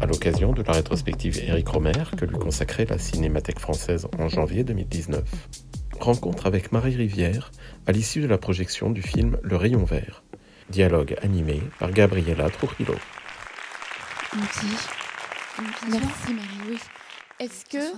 [0.00, 4.64] À l'occasion de la rétrospective Éric Romer que lui consacrait la Cinémathèque française en janvier
[4.64, 5.22] 2019,
[6.00, 7.50] rencontre avec Marie Rivière
[7.86, 10.22] à l'issue de la projection du film Le Rayon Vert.
[10.70, 12.94] Dialogue animé par Gabriela Trujillo.
[14.34, 14.66] Merci.
[15.90, 16.70] Merci Marie.
[16.70, 16.78] Oui.
[17.38, 17.94] Est-ce que,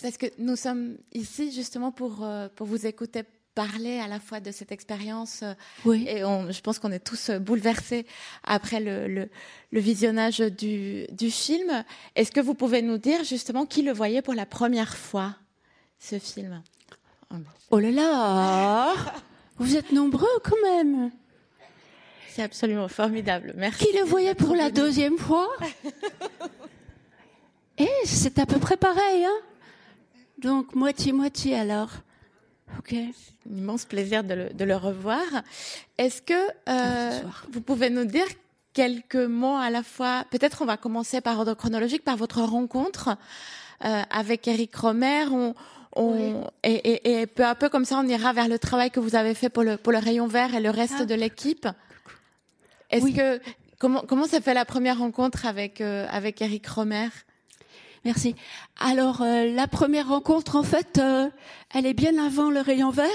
[0.00, 3.22] parce que nous sommes ici justement pour, euh, pour vous écouter
[3.54, 5.54] parler à la fois de cette expérience euh,
[5.84, 6.04] Oui.
[6.08, 8.04] et on, je pense qu'on est tous euh, bouleversés
[8.42, 9.28] après le, le,
[9.70, 11.84] le visionnage du, du film.
[12.16, 15.36] Est-ce que vous pouvez nous dire justement qui le voyait pour la première fois,
[15.98, 16.62] ce film?
[17.70, 18.94] Oh là là
[19.58, 21.10] Vous êtes nombreux quand même.
[22.28, 23.54] C'est absolument formidable.
[23.56, 23.86] Merci.
[23.86, 25.48] Qui le voyait pour la deuxième fois?
[27.78, 29.38] Eh, c'est à peu près pareil, hein?
[30.38, 31.90] Donc moitié-moitié alors.
[32.78, 32.92] Ok.
[32.94, 35.22] Un immense plaisir de le, de le revoir.
[35.98, 36.34] Est-ce que
[36.68, 37.20] euh,
[37.52, 38.26] vous pouvez nous dire
[38.72, 43.16] quelques mots à la fois Peut-être on va commencer par ordre chronologique, par votre rencontre
[43.84, 45.24] euh, avec Eric Romer.
[45.30, 45.54] On,
[45.96, 49.00] on, et, et, et peu à peu, comme ça, on ira vers le travail que
[49.00, 51.04] vous avez fait pour le, pour le rayon vert et le reste Ah.
[51.04, 51.68] de l'équipe.
[52.90, 53.14] Est-ce Oui.
[53.14, 53.40] que
[53.78, 57.08] comment comment s'est fait la première rencontre avec euh, avec Eric Romer?
[58.04, 58.34] Merci.
[58.78, 61.28] Alors, euh, la première rencontre, en fait, euh,
[61.74, 63.08] elle est bien avant le rayon vert,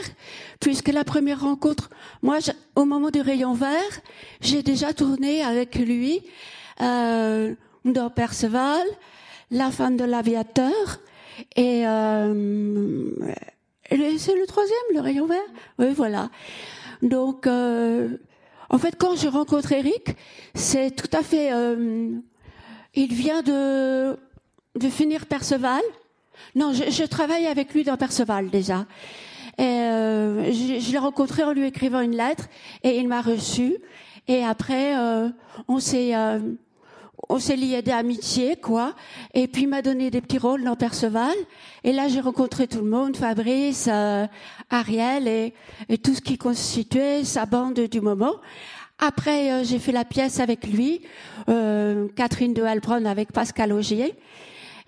[0.59, 1.89] puisque la première rencontre,
[2.23, 4.01] moi, je- au moment du rayon vert,
[4.41, 6.21] j'ai déjà tourné avec lui
[6.81, 7.53] euh,
[7.85, 8.81] dans Perceval,
[9.51, 10.99] La femme de l'aviateur,
[11.55, 13.11] et euh,
[13.91, 15.49] et c'est le troisième, le rayon vert?
[15.79, 16.29] Oui, voilà.
[17.01, 20.15] Donc, en fait, quand je rencontre Eric,
[20.53, 21.49] c'est tout à fait...
[22.95, 24.15] il vient de
[24.79, 25.81] de finir Perceval?
[26.55, 28.85] Non, je, je travaille avec lui dans Perceval déjà.
[29.59, 32.47] Euh, je, je l'ai rencontré en lui écrivant une lettre
[32.83, 33.75] et il m'a reçu.
[34.27, 35.29] Et après, euh,
[35.67, 36.39] on s'est euh,
[37.27, 38.95] on s'est lié d'amitié, quoi.
[39.33, 41.35] Et puis il m'a donné des petits rôles dans Perceval.
[41.83, 44.25] Et là, j'ai rencontré tout le monde, Fabrice, euh,
[44.69, 45.53] Ariel et,
[45.89, 48.35] et tout ce qui constituait sa bande du moment.
[48.97, 51.01] Après, euh, j'ai fait la pièce avec lui,
[51.49, 54.15] euh, Catherine de Heilbronn avec Pascal Augier.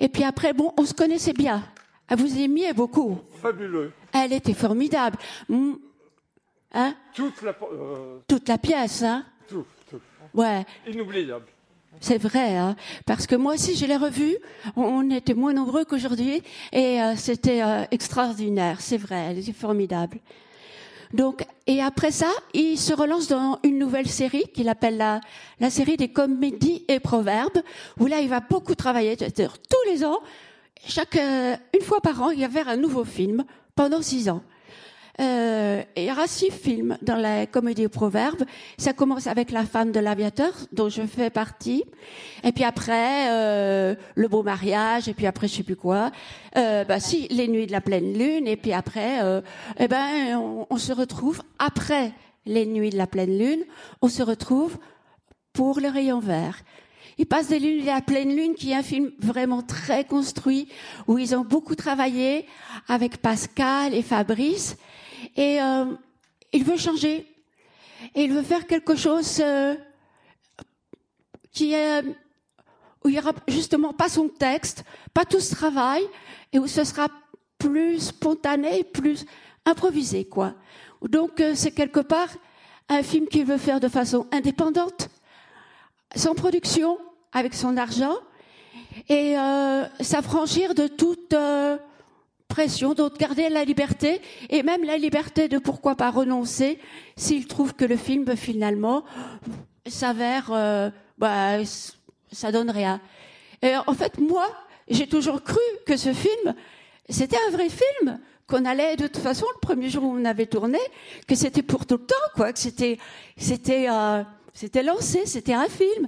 [0.01, 1.63] Et puis après, bon, on se connaissait bien.
[2.09, 3.19] Elle vous aimiez beaucoup.
[3.41, 3.94] Fabuleux.
[4.12, 5.17] Elle était formidable.
[5.47, 5.73] Mm.
[6.73, 6.95] Hein?
[7.13, 7.56] Toute la...
[7.72, 9.23] euh, Toute la pièce, hein?
[9.47, 10.00] Tout, tout.
[10.34, 11.45] Ouais, Inoubliable.
[12.00, 12.75] c'est vrai, hein?
[13.06, 14.35] Parce que moi aussi, je l'ai revue.
[14.75, 16.41] On, on était moins nombreux qu'aujourd'hui.
[16.72, 19.28] Et euh, c'était euh, extraordinaire, c'est vrai.
[19.29, 20.17] Elle était formidable.
[21.13, 25.22] Donc, et après ça, il se relance dans une nouvelle série qu'il appelle la,
[25.59, 27.61] la série des comédies et proverbes,
[27.99, 29.16] où là, il va beaucoup travailler.
[29.17, 30.19] C'est-à-dire, tous les ans,
[30.88, 33.44] chaque, euh, une fois par an, il y avait un nouveau film
[33.75, 34.41] pendant six ans.
[35.19, 38.44] Euh, il y aura six films dans la comédie et proverbes.
[38.77, 41.83] Ça commence avec La femme de l'aviateur, dont je fais partie.
[42.44, 45.07] Et puis après, euh, Le beau mariage.
[45.07, 46.11] Et puis après, je sais plus quoi.
[46.57, 48.47] Euh, bah si, Les nuits de la pleine lune.
[48.47, 49.41] Et puis après, euh,
[49.79, 50.38] eh ben,
[50.69, 52.13] on, se retrouve après
[52.45, 53.63] Les nuits de la pleine lune.
[54.01, 54.78] On se retrouve
[55.53, 56.63] pour Le rayon vert.
[57.17, 60.69] Il passe des lunes de la pleine lune, qui est un film vraiment très construit,
[61.07, 62.47] où ils ont beaucoup travaillé
[62.88, 64.78] avec Pascal et Fabrice.
[65.35, 65.85] Et euh,
[66.53, 67.27] il veut changer.
[68.15, 69.75] Et il veut faire quelque chose euh,
[71.51, 72.03] qui est
[73.03, 74.83] où il n'y aura justement pas son texte,
[75.13, 76.03] pas tout ce travail,
[76.53, 77.07] et où ce sera
[77.57, 79.25] plus spontané, plus
[79.65, 80.53] improvisé, quoi.
[81.01, 82.29] Donc euh, c'est quelque part
[82.89, 85.09] un film qu'il veut faire de façon indépendante,
[86.15, 86.97] sans production,
[87.31, 88.17] avec son argent,
[89.07, 91.78] et euh, s'affranchir de toute euh,
[92.51, 96.79] pression, donc garder la liberté, et même la liberté de pourquoi pas renoncer
[97.15, 99.03] s'il trouve que le film finalement
[99.87, 101.63] s'avère, euh, bah,
[102.31, 102.99] ça donne rien.
[103.87, 104.47] En fait, moi,
[104.89, 106.55] j'ai toujours cru que ce film,
[107.09, 108.19] c'était un vrai film,
[108.51, 110.79] qu'on allait de toute façon le premier jour où on avait tourné,
[111.27, 112.97] que c'était pour tout le temps, quoi, que c'était,
[113.37, 116.07] c'était, euh, c'était lancé, c'était un film.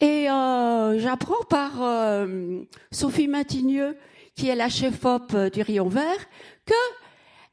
[0.00, 2.60] Et euh, j'apprends par euh,
[2.90, 3.96] Sophie Matigneux,
[4.40, 6.24] qui est la chef-op euh, du Rayon Vert,
[6.64, 6.72] que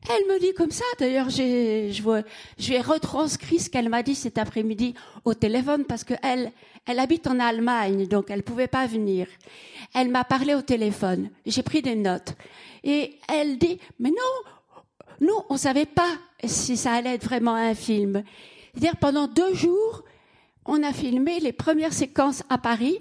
[0.10, 0.86] elle me dit comme ça.
[0.98, 2.22] D'ailleurs, j'ai, je, vois-
[2.58, 4.94] je lui ai retranscrit ce qu'elle m'a dit cet après-midi
[5.26, 6.50] au téléphone parce que elle
[6.86, 9.28] habite en Allemagne, donc elle pouvait pas venir.
[9.94, 11.30] Elle m'a parlé au téléphone.
[11.46, 12.36] J'ai pris des notes.
[12.86, 14.86] Et elle dit, mais non,
[15.20, 16.14] nous, on savait pas
[16.46, 18.24] si ça allait être vraiment un film.
[18.74, 20.06] C'est-à-dire pendant deux jours,
[20.66, 22.98] on a filmé les premières séquences à Paris,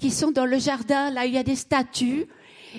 [0.00, 2.26] qui sont dans le jardin, là où il y a des statues,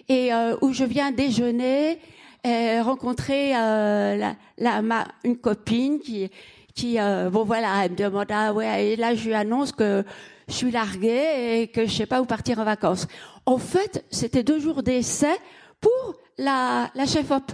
[0.10, 2.00] et euh, où je viens déjeuner,
[2.46, 6.30] euh, rencontrer euh, la, la, ma, une copine qui,
[6.74, 10.04] qui euh, bon voilà, elle me demande ah ouais, et là je lui annonce que
[10.48, 13.08] je suis larguée et que je sais pas où partir en vacances.
[13.46, 15.36] En fait, c'était deux jours d'essai
[15.80, 17.52] pour la, la chef op.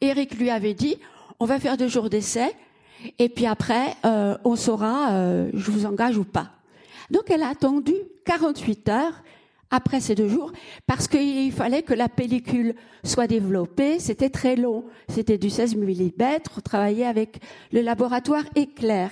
[0.00, 0.96] Eric lui avait dit,
[1.40, 2.54] on va faire deux jours d'essai,
[3.18, 6.50] et puis après, euh, on saura, euh, je vous engage ou pas.
[7.10, 7.94] Donc elle a attendu
[8.24, 9.22] 48 heures
[9.70, 10.52] après ces deux jours,
[10.86, 12.74] parce qu'il fallait que la pellicule
[13.04, 13.98] soit développée.
[13.98, 14.84] C'était très long.
[15.08, 16.10] C'était du 16 mm.
[16.56, 17.40] On travaillait avec
[17.72, 19.10] le laboratoire Éclair.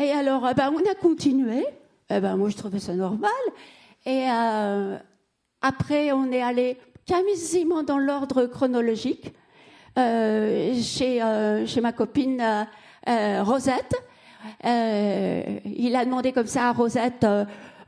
[0.00, 1.64] Et alors, eh ben, on a continué.
[2.10, 3.30] Eh ben, moi, je trouvais ça normal.
[4.06, 4.96] Et euh,
[5.60, 9.32] après, on est allé quasiment dans l'ordre chronologique
[9.98, 12.64] euh, chez, euh, chez ma copine euh,
[13.08, 13.94] euh, Rosette.
[14.64, 17.26] Euh, il a demandé comme ça à Rosette,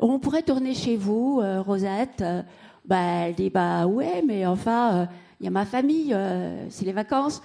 [0.00, 2.42] on pourrait tourner chez vous, euh, Rosette Euh,
[2.84, 5.06] bah, Elle dit, bah ouais, mais enfin,
[5.40, 7.40] il y a ma famille, euh, c'est les vacances.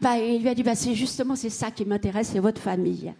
[0.00, 3.12] Bah, il lui a dit, bah, c'est justement c'est ça qui m'intéresse, c'est votre famille.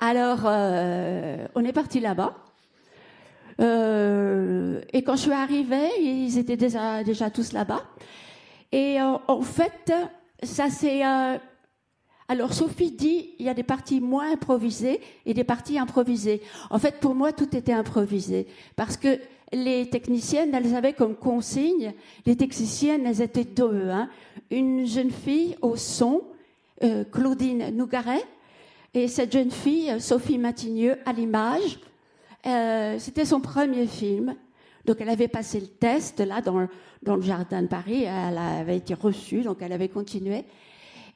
[0.00, 2.34] Alors, euh, on est parti là-bas.
[3.60, 7.82] Euh, et quand je suis arrivée, ils étaient déjà, déjà tous là-bas.
[8.72, 9.92] Et euh, en fait,
[10.42, 11.02] ça c'est.
[12.30, 16.40] Euh, alors Sophie dit, il y a des parties moins improvisées et des parties improvisées.
[16.70, 18.46] En fait, pour moi, tout était improvisé
[18.76, 19.18] parce que
[19.52, 21.92] les techniciennes, elles avaient comme consigne,
[22.24, 24.08] les techniciennes, elles étaient deux, hein.
[24.50, 26.22] une jeune fille au son,
[26.84, 28.22] euh, Claudine Nougaret,
[28.94, 31.78] et cette jeune fille, Sophie Matigneux, à l'image.
[32.46, 34.34] Euh, C'était son premier film.
[34.86, 36.66] Donc elle avait passé le test là dans,
[37.02, 40.44] dans le jardin de Paris, elle avait été reçue, donc elle avait continué.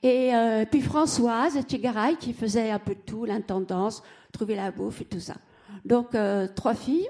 [0.04, 4.02] Et euh, puis Françoise Tchigaray qui faisait un peu de tout, l'intendance,
[4.32, 5.36] trouver la bouffe et tout ça.
[5.86, 7.08] Donc euh, trois filles,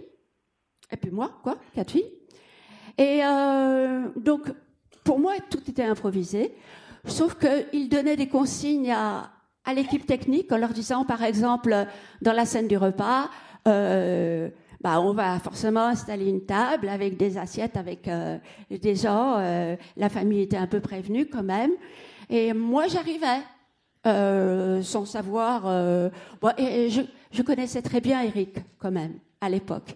[0.93, 2.12] et puis moi, quoi, quatre filles.
[2.96, 4.43] Et euh, donc
[5.02, 6.55] pour moi tout était improvisé,
[7.05, 9.32] sauf qu'il donnait des consignes à,
[9.64, 11.75] à l'équipe technique en leur disant par exemple
[12.23, 13.29] dans la scène du repas,
[13.64, 18.08] bah, on va forcément installer une table avec des assiettes, avec
[18.70, 19.38] des gens.
[19.96, 21.73] la famille était un peu prévenue quand même.
[22.34, 23.42] Et moi, j'arrivais
[24.08, 25.69] euh, sans savoir.
[25.69, 26.10] euh,
[26.42, 29.94] je, connaissais très bien Eric quand même à l'époque.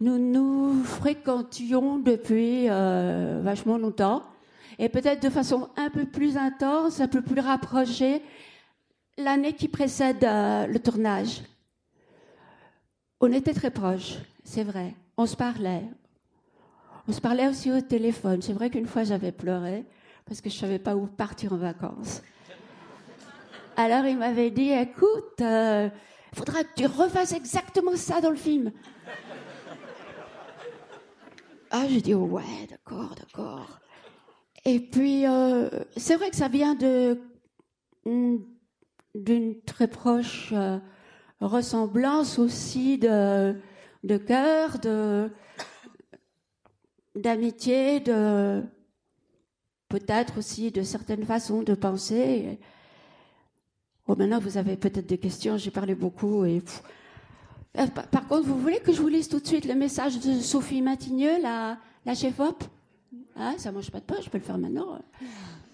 [0.00, 4.22] Nous nous fréquentions depuis euh, vachement longtemps
[4.78, 8.22] et peut-être de façon un peu plus intense, un peu plus rapprochée
[9.18, 11.42] l'année qui précède le tournage.
[13.20, 14.94] On était très proches, c'est vrai.
[15.16, 15.82] On se parlait.
[17.08, 18.40] On se parlait aussi au téléphone.
[18.40, 19.84] C'est vrai qu'une fois j'avais pleuré
[20.26, 22.22] parce que je savais pas où partir en vacances.
[23.76, 25.90] Alors il m'avait dit, écoute, il
[26.34, 28.72] faudra que tu refasses exactement ça dans le film.
[31.70, 33.80] Ah, j'ai dit, ouais, d'accord, d'accord.
[34.64, 37.20] Et puis, euh, c'est vrai que ça vient de
[39.14, 40.78] d'une très proche euh,
[41.40, 43.54] ressemblance aussi de,
[44.04, 45.30] de cœur, de
[47.14, 48.62] d'amitié, de
[49.90, 52.58] peut-être aussi de certaines façons de penser.
[54.06, 55.58] Bon, maintenant vous avez peut-être des questions.
[55.58, 56.62] J'ai parlé beaucoup et.
[57.78, 60.18] Euh, Par par contre, vous voulez que je vous lise tout de suite le message
[60.18, 62.64] de Sophie Matigneux, la, la chef op?
[63.36, 64.98] Ah, Ça mange pas de pain, je peux le faire maintenant.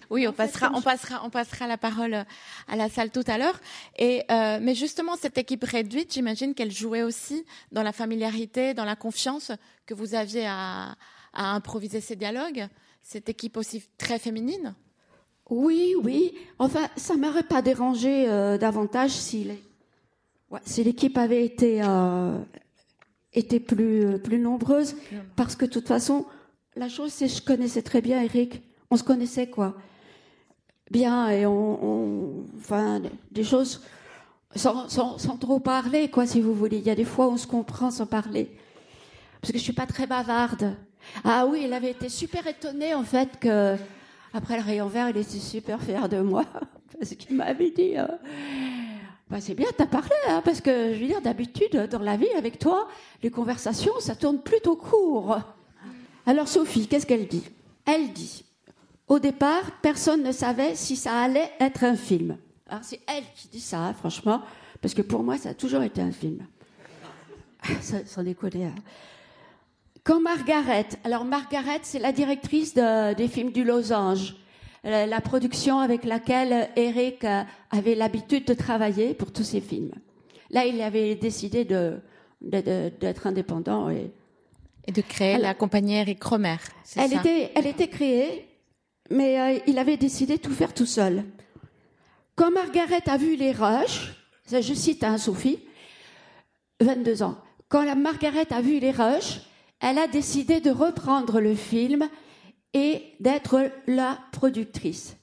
[0.09, 2.13] Oui, on passera, on passera, on passera la parole
[2.67, 3.59] à la salle tout à l'heure.
[3.97, 8.85] Et euh, mais justement, cette équipe réduite, j'imagine qu'elle jouait aussi dans la familiarité, dans
[8.85, 9.51] la confiance
[9.85, 10.95] que vous aviez à,
[11.33, 12.67] à improviser ces dialogues.
[13.09, 14.75] Cette équipe aussi très féminine?
[15.49, 16.33] Oui, oui.
[16.59, 19.63] Enfin, ça m'aurait pas dérangé euh, davantage si les-
[20.51, 22.37] ouais, si l'équipe avait été euh,
[23.31, 24.97] été plus euh, plus nombreuse,
[25.37, 26.25] parce que de toute façon,
[26.75, 28.61] la chose c'est que je connaissais très bien Eric.
[28.91, 29.77] On se connaissait quoi,
[30.91, 33.83] bien et on, on- enfin des choses
[34.53, 36.79] sans, sans sans trop parler quoi, si vous voulez.
[36.79, 38.49] Il y a des fois où on se comprend sans parler,
[39.39, 40.75] parce que je suis pas très bavarde.
[41.23, 43.75] Ah oui, il avait été super étonné en fait que
[44.33, 46.45] après le rayon vert, il était super fier de moi
[46.99, 47.97] parce qu'il m'avait dit.
[47.97, 48.05] euh,
[49.29, 52.29] bah, c'est bien, t'as parlé, hein, parce que je veux dire, d'habitude, dans la vie,
[52.37, 52.87] avec toi,
[53.21, 55.37] les conversations, ça tourne plutôt court.
[56.25, 57.43] Alors, Sophie, qu'est-ce qu'elle dit?
[57.85, 58.45] Elle dit
[59.09, 62.37] Au départ, personne ne savait si ça allait être un film.
[62.69, 64.41] Alors, c'est elle qui dit ça, franchement,
[64.81, 66.45] parce que pour moi, ça a toujours été un film.
[67.81, 68.65] Ça- Sans déconner.
[68.67, 68.75] hein.
[70.07, 74.35] Quand Margaret, alors Margaret, c'est la directrice de- des films du Losange.
[74.85, 79.91] la, la production avec laquelle Eric euh, avait l'habitude de travailler pour tous ses films.
[80.49, 81.97] Là, il avait décidé de,
[82.41, 84.09] d'être indépendant et
[84.87, 86.55] Et de créer Elle- la compagnie Eric Romer.
[86.85, 88.47] c'est elle ça était, elle était créée,
[89.09, 91.25] mais euh, il avait décidé de tout faire tout seul.
[92.35, 94.13] Quand Margaret a vu les rushs,
[94.49, 95.59] je cite hein, Sophie,
[96.79, 97.35] 22 ans,
[97.67, 99.41] quand la Margaret a vu les rushs,
[99.79, 102.07] elle a décidé de reprendre le film
[102.73, 105.17] et d'être la productrice.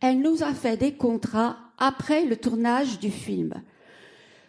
[0.00, 3.54] Elle nous a fait des contrats après le tournage du film.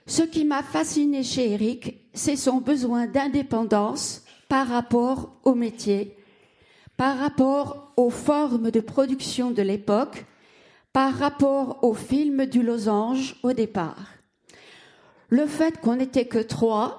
[0.06, 6.18] Ce qui m'a fasciné chez Eric, c'est son besoin d'indépendance par rapport au métier,
[6.98, 10.26] par rapport aux formes de production de l'époque,
[10.94, 14.08] par rapport au film du losange au départ.
[15.30, 16.99] Le fait qu'on n'était que trois,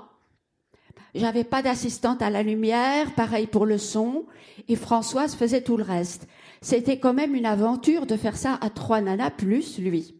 [1.14, 4.24] j'avais pas d'assistante à la lumière, pareil pour le son,
[4.68, 6.26] et Françoise faisait tout le reste.
[6.62, 10.14] C'était quand même une aventure de faire ça à trois nanas plus lui.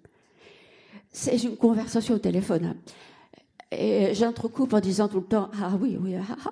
[1.12, 2.64] C'est une conversation au téléphone.
[2.64, 2.76] hein.
[3.73, 6.50] Et j'entrecoupe en disant tout le temps Ah oui, oui, ah, ah.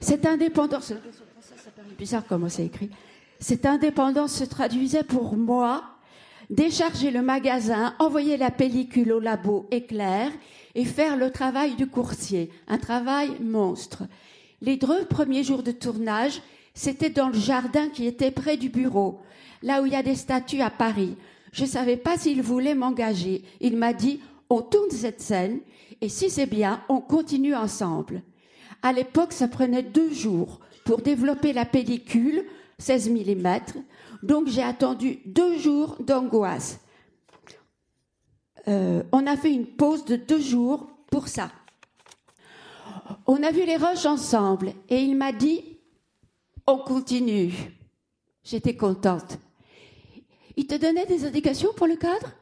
[0.00, 2.90] Cette indépendance, paraît bizarre comment c'est écrit.
[3.40, 5.82] Cette indépendance se traduisait pour moi
[6.50, 10.30] décharger le magasin, envoyer la pellicule au labo éclair
[10.74, 14.04] et faire le travail du courtier, un travail monstre.
[14.60, 16.40] Les deux premiers jours de tournage,
[16.74, 19.20] c'était dans le jardin qui était près du bureau,
[19.62, 21.16] là où il y a des statues à Paris.
[21.52, 23.42] Je ne savais pas s'il voulait m'engager.
[23.60, 25.60] Il m'a dit, on tourne cette scène
[26.00, 28.22] et si c'est bien, on continue ensemble.
[28.82, 32.44] À l'époque, ça prenait deux jours pour développer la pellicule,
[32.78, 33.60] 16 mm.
[34.22, 36.80] Donc j'ai attendu deux jours d'angoisse.
[38.68, 41.50] Euh, on a fait une pause de deux jours pour ça.
[43.26, 45.62] On a vu les rushs ensemble et il m'a dit
[46.66, 47.52] on continue.
[48.44, 49.38] J'étais contente.
[50.56, 52.32] Il te donnait des indications pour le cadre?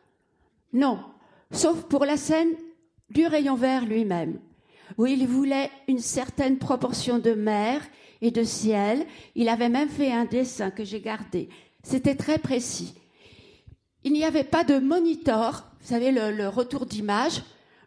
[0.72, 1.00] Non,
[1.50, 2.50] sauf pour la scène
[3.10, 4.38] du rayon vert lui-même,
[4.98, 7.82] où il voulait une certaine proportion de mer
[8.20, 9.06] et de ciel.
[9.34, 11.48] Il avait même fait un dessin que j'ai gardé.
[11.82, 12.94] C'était très précis.
[14.04, 17.42] Il n'y avait pas de monitor, vous savez, le, retour d'image,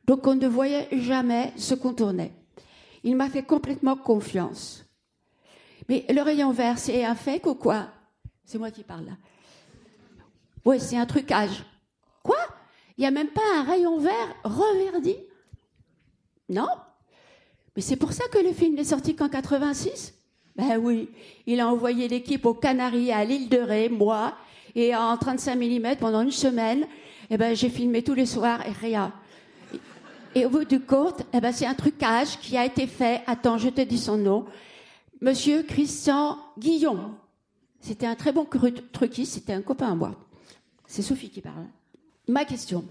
[0.05, 2.33] donc on ne voyait jamais ce qu'on tournait.
[3.03, 4.85] Il m'a fait complètement confiance.
[5.89, 7.87] Mais le rayon vert, c'est un fake ou quoi?
[8.45, 9.11] C'est moi qui parle là.
[10.65, 11.63] Oui, c'est un trucage.
[12.23, 12.37] Quoi?
[12.97, 15.15] Il n'y a même pas un rayon vert reverdi?
[16.49, 16.67] Non
[17.75, 20.13] Mais c'est pour ça que le film n'est sorti qu'en 86
[20.55, 21.09] Ben oui,
[21.45, 24.35] il a envoyé l'équipe aux Canaries, à l'île de Ré, moi,
[24.75, 26.87] et en 35 mm pendant une semaine,
[27.29, 29.13] eh ben, j'ai filmé tous les soirs et rien.
[30.35, 33.21] Et au bout du compte, eh ben, c'est un trucage qui a été fait.
[33.27, 34.45] Attends, je te dis son nom.
[35.21, 37.15] Monsieur Christian Guillon.
[37.79, 38.47] C'était un très bon
[38.91, 40.15] truquiste, c'était un copain à moi.
[40.87, 41.65] C'est Sophie qui parle.
[42.27, 42.85] Ma question.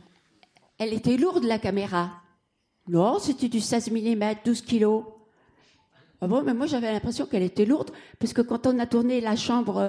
[0.79, 2.11] Elle était lourde, la caméra.
[2.89, 5.05] Non, c'était du 16 mm, 12 kilos.
[6.21, 9.21] Ah bon, mais moi j'avais l'impression qu'elle était lourde, parce que quand on a tourné
[9.21, 9.89] la chambre euh,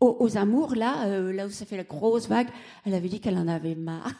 [0.00, 2.48] aux, aux amours, là, euh, là où ça fait la grosse vague,
[2.84, 4.12] elle avait dit qu'elle en avait marre,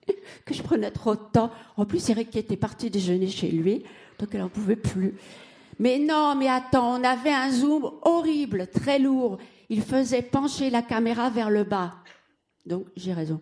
[0.44, 1.50] que je prenais trop de temps.
[1.76, 3.84] En plus, Eric était parti déjeuner chez lui,
[4.18, 5.14] donc elle n'en pouvait plus.
[5.78, 9.38] Mais non, mais attends, on avait un zoom horrible, très lourd.
[9.68, 11.94] Il faisait pencher la caméra vers le bas.
[12.64, 13.40] Donc j'ai raison.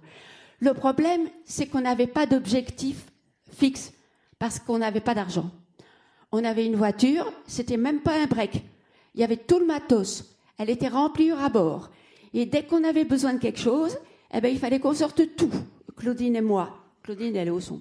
[0.61, 3.07] Le problème, c'est qu'on n'avait pas d'objectif
[3.51, 3.93] fixe,
[4.39, 5.51] parce qu'on n'avait pas d'argent.
[6.33, 8.63] On avait une voiture, c'était même pas un break.
[9.15, 10.34] Il y avait tout le matos.
[10.59, 11.91] Elle était remplie à bord.
[12.33, 13.97] Et dès qu'on avait besoin de quelque chose,
[14.33, 15.51] eh ben, il fallait qu'on sorte tout.
[15.97, 16.77] Claudine et moi.
[17.03, 17.81] Claudine, elle est au son.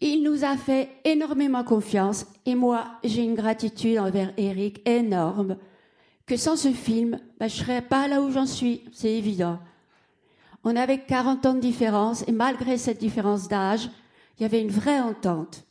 [0.00, 5.56] Il nous a fait énormément confiance et moi, j'ai une gratitude envers Eric énorme
[6.26, 9.58] que sans ce film, ben, je serais pas là où j'en suis, c'est évident.
[10.64, 13.88] On avait 40 ans de différence et malgré cette différence d'âge,
[14.38, 15.64] il y avait une vraie entente.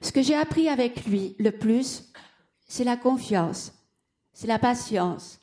[0.00, 2.10] Ce que j'ai appris avec lui le plus,
[2.66, 3.72] c'est la confiance,
[4.36, 5.40] c'est la patience.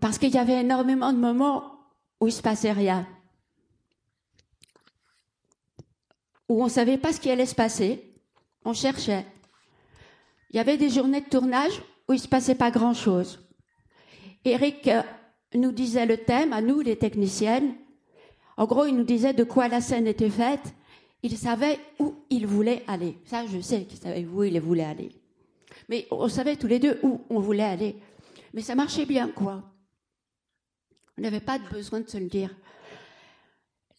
[0.00, 1.74] Parce qu'il y avait énormément de moments
[2.22, 3.06] où il se passait rien.
[6.48, 8.14] Où on ne savait pas ce qui allait se passer.
[8.64, 9.26] On cherchait.
[10.48, 13.38] Il y avait des journées de tournage où il ne se passait pas grand-chose.
[14.46, 15.02] Eric euh,
[15.54, 17.74] nous disait le thème, à nous, les techniciennes.
[18.56, 20.72] En gros, il nous disait de quoi la scène était faite.
[21.22, 23.18] Il savait où il voulait aller.
[23.26, 25.19] Ça, je sais qu'il savait où il voulait aller.
[25.90, 27.96] Mais on savait tous les deux où on voulait aller.
[28.54, 29.62] Mais ça marchait bien, quoi.
[31.18, 32.54] On n'avait pas besoin de se le dire.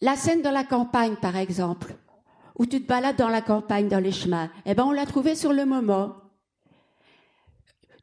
[0.00, 1.94] La scène dans la campagne, par exemple,
[2.58, 5.34] où tu te balades dans la campagne, dans les chemins, eh ben, on l'a trouvée
[5.36, 6.16] sur le moment.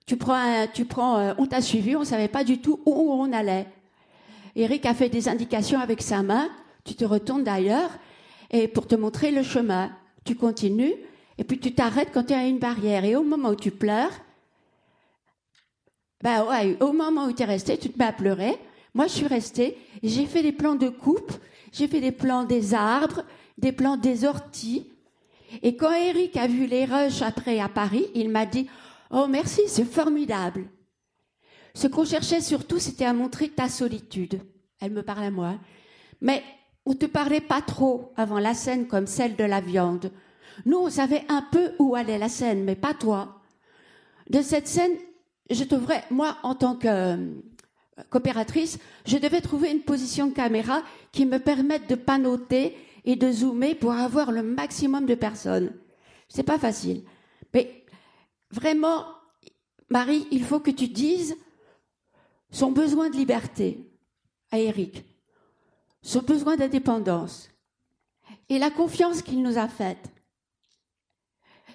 [0.06, 3.12] tu prends, un- tu prends, euh, on t'a suivi, on savait pas du tout où
[3.12, 3.68] on allait.
[4.56, 6.50] Eric a fait des indications avec sa main.
[6.84, 7.92] Tu te retournes d'ailleurs
[8.50, 9.92] et pour te montrer le chemin,
[10.26, 10.96] tu continues
[11.40, 13.06] et puis tu t'arrêtes quand tu à une barrière.
[13.06, 14.12] Et au moment où tu pleures,
[16.22, 18.58] ben ouais, au moment où tu es resté, tu te mets à pleurer.
[18.94, 19.78] Moi, je suis restée.
[20.04, 21.32] J'ai fait des plans de coupe.
[21.72, 23.24] J'ai fait des plans des arbres,
[23.58, 24.92] des plans des orties.
[25.64, 28.68] Et quand Eric a vu les rushs après à Paris, il m'a dit
[29.10, 30.66] Oh, merci, c'est formidable.
[31.74, 34.42] Ce qu'on cherchait surtout, c'était à montrer ta solitude.
[34.82, 35.54] Elle me parle à moi.
[36.20, 36.44] Mais
[36.86, 40.12] on te parlait pas trop avant la scène comme celle de la viande.
[40.66, 43.42] Nous, on savait un peu où allait la scène, mais pas toi.
[44.30, 44.92] De cette scène,
[45.50, 47.18] je devrais, moi, en tant que euh,
[48.10, 53.32] coopératrice, je devais trouver une position de caméra qui me permette de panoter et de
[53.32, 55.74] zoomer pour avoir le maximum de personnes.
[56.28, 57.04] C'est pas facile.
[57.54, 57.84] Mais
[58.52, 59.06] vraiment,
[59.90, 61.36] Marie, il faut que tu dises
[62.52, 63.80] son besoin de liberté
[64.52, 65.04] à Eric,
[66.02, 67.50] son besoin d'indépendance
[68.50, 70.10] et la confiance qu'il nous a faite.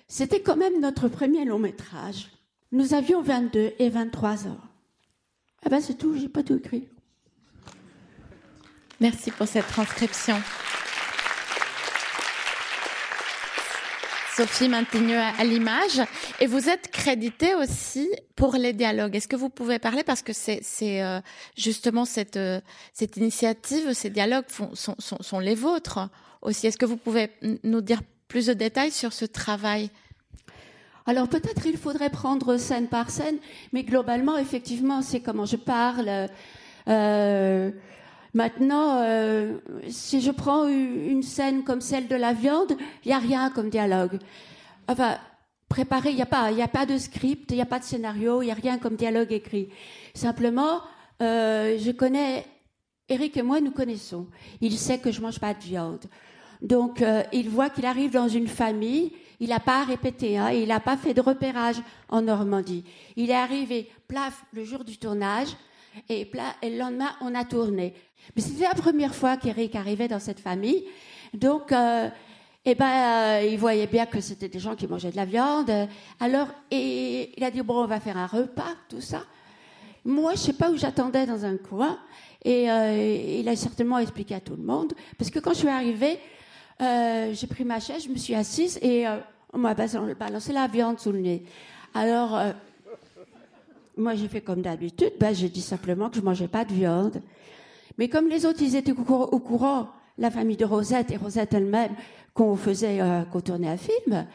[0.08, 2.30] C'était quand même notre premier long métrage.
[2.72, 4.58] Nous avions 22 et 23 ans.
[5.64, 6.88] Ah ben c'est tout, j'ai pas tout écrit.
[9.00, 10.36] Merci pour cette transcription.
[14.36, 16.02] Sophie Mantigneux à l'image.
[16.40, 19.14] Et vous êtes crédité aussi pour les dialogues.
[19.14, 20.02] Est-ce que vous pouvez parler?
[20.02, 20.60] Parce que c'est
[21.02, 21.20] euh,
[21.56, 22.60] justement cette euh,
[22.92, 26.08] cette initiative, ces dialogues sont, les vôtres
[26.42, 26.66] aussi.
[26.66, 27.30] Est-ce que vous pouvez
[27.62, 28.00] nous dire
[28.34, 29.90] plus de détails sur ce travail
[31.06, 33.36] Alors peut-être il faudrait prendre scène par scène,
[33.72, 36.28] mais globalement, effectivement, c'est comment je parle.
[36.88, 37.70] Euh,
[38.34, 43.20] maintenant, euh, si je prends une scène comme celle de la viande, il n'y a
[43.20, 44.18] rien comme dialogue.
[44.88, 45.16] Enfin,
[45.68, 47.84] préparé, il n'y a pas, il a pas de script, il n'y a pas de
[47.84, 49.68] scénario, il n'y a rien comme dialogue écrit.
[50.12, 50.80] Simplement,
[51.22, 52.44] euh, je connais.
[53.08, 54.26] Eric et moi, nous connaissons.
[54.60, 56.06] Il sait que je mange pas de viande.
[56.62, 59.12] Donc, euh, il voit qu'il arrive dans une famille.
[59.40, 61.76] Il n'a pas répété, hein, il n'a pas fait de repérage
[62.08, 62.84] en Normandie.
[63.16, 65.48] Il est arrivé, plaf, le jour du tournage,
[66.08, 66.30] et,
[66.62, 67.94] le lendemain, on a tourné.
[68.34, 70.84] Mais c'était la première fois qu'Eric arrivait dans cette famille.
[71.32, 72.08] Donc, euh,
[72.64, 75.70] eh ben, euh, il voyait bien que c'était des gens qui mangeaient de la viande.
[76.20, 79.24] Alors, et il a dit, bon, on va faire un repas, tout ça.
[80.04, 81.98] Moi, je sais pas où j'attendais dans un coin.
[82.44, 82.64] Et
[83.40, 84.92] il a certainement expliqué à tout le monde.
[85.18, 86.18] Parce que quand je suis arrivée,
[86.80, 89.18] euh, j'ai pris ma chaise, je me suis assise et euh,
[89.52, 91.44] on m'a balancé la viande sous le nez.
[91.94, 92.52] Alors, euh,
[93.96, 95.12] moi, j'ai fait comme d'habitude.
[95.20, 97.22] Ben, j'ai dit simplement que je mangeais pas de viande.
[97.96, 101.94] Mais comme les autres, ils étaient au courant, la famille de Rosette et Rosette elle-même,
[102.32, 104.26] qu'on faisait, euh, qu'on tournait un film,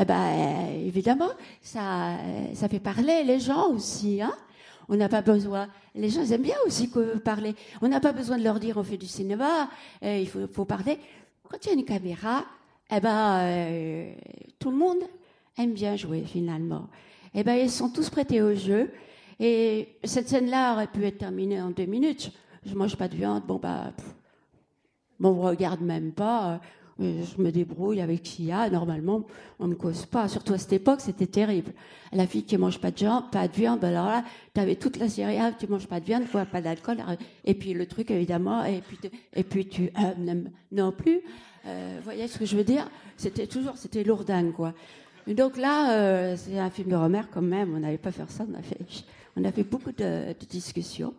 [0.00, 1.30] eh ben, évidemment,
[1.60, 2.16] ça,
[2.54, 4.32] ça fait parler les gens aussi, hein.
[4.90, 5.68] On n'a pas besoin.
[5.94, 7.54] Les gens aiment bien aussi que parler.
[7.82, 9.68] On n'a pas besoin de leur dire on fait du cinéma.
[10.00, 10.98] il faut parler.
[11.50, 12.44] Quand il y a une caméra,
[12.90, 14.12] eh ben, euh,
[14.58, 14.98] tout le monde
[15.56, 16.88] aime bien jouer finalement.
[17.34, 18.90] Eh ben, ils sont tous prêtés au jeu.
[19.40, 22.32] Et cette scène-là aurait pu être terminée en deux minutes.
[22.66, 23.44] Je mange pas de viande.
[23.46, 24.14] Bon bah, pff,
[25.18, 26.60] bon, regarde même pas.
[27.00, 28.68] Euh, Je me débrouille avec ce qu'il y a.
[28.70, 29.24] Normalement,
[29.58, 30.28] on ne cause pas.
[30.28, 31.72] Surtout à cette époque, c'était terrible.
[32.12, 34.76] La fille qui mange pas de viande, pas de viande, ben alors là, tu avais
[34.76, 36.98] toute la série, ah, tu manges pas de viande, tu bois pas d'alcool.
[37.44, 38.98] Et puis le truc, évidemment, et puis,
[39.34, 40.34] et puis tu euh,
[40.72, 41.20] non plus.
[41.66, 42.88] Euh, voyez ce que je veux dire?
[43.16, 44.72] C'était toujours, c'était lourdingue, quoi.
[45.26, 47.74] Donc là, euh, c'est un film de Romer quand même.
[47.74, 48.46] On n'avait pas fait ça.
[48.50, 48.78] On a fait,
[49.36, 51.12] on a fait beaucoup de, de discussions.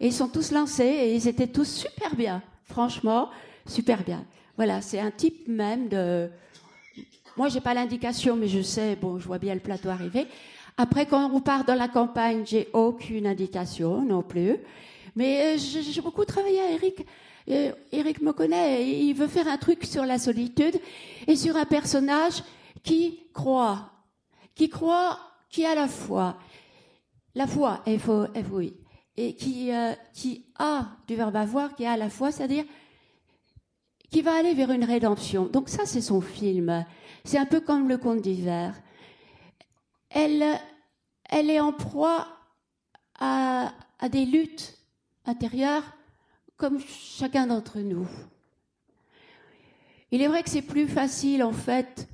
[0.00, 2.42] Et ils sont tous lancés et ils étaient tous super bien.
[2.64, 3.28] Franchement,
[3.66, 4.24] super bien.
[4.56, 6.30] Voilà, c'est un type même de.
[7.36, 8.96] Moi, j'ai pas l'indication, mais je sais.
[8.96, 10.26] Bon, je vois bien le plateau arriver.
[10.76, 14.56] Après, quand on part dans la campagne, j'ai aucune indication non plus.
[15.16, 17.06] Mais euh, j'ai beaucoup travaillé à Eric.
[17.90, 18.88] Eric me connaît.
[18.88, 20.78] Il veut faire un truc sur la solitude
[21.26, 22.42] et sur un personnage
[22.82, 23.90] qui croit,
[24.54, 25.18] qui croit,
[25.50, 26.36] qui a la foi.
[27.34, 28.74] La foi, F-O-I,
[29.16, 32.64] et qui, euh, qui a du verbe avoir, qui a la foi, c'est-à-dire
[34.12, 35.46] qui va aller vers une rédemption.
[35.46, 36.84] Donc ça, c'est son film.
[37.24, 38.78] C'est un peu comme le conte d'hiver.
[40.10, 40.44] Elle,
[41.30, 42.28] elle est en proie
[43.18, 43.72] à,
[44.10, 44.78] des luttes
[45.24, 45.96] intérieures
[46.58, 48.06] comme chacun d'entre nous.
[50.10, 52.06] Il est vrai que c'est plus facile, en fait,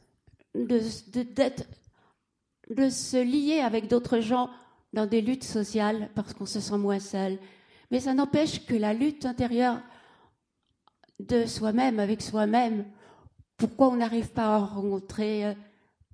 [0.55, 4.51] de se lier avec d'autres gens
[4.93, 7.41] dans des luttes sociales parce qu'on se sent moins seul.
[7.91, 9.81] Mais ça n'empêche que la lutte intérieure
[11.19, 12.85] de soi-même, avec soi-même,
[13.57, 15.55] pourquoi on n'arrive pas à rencontrer euh,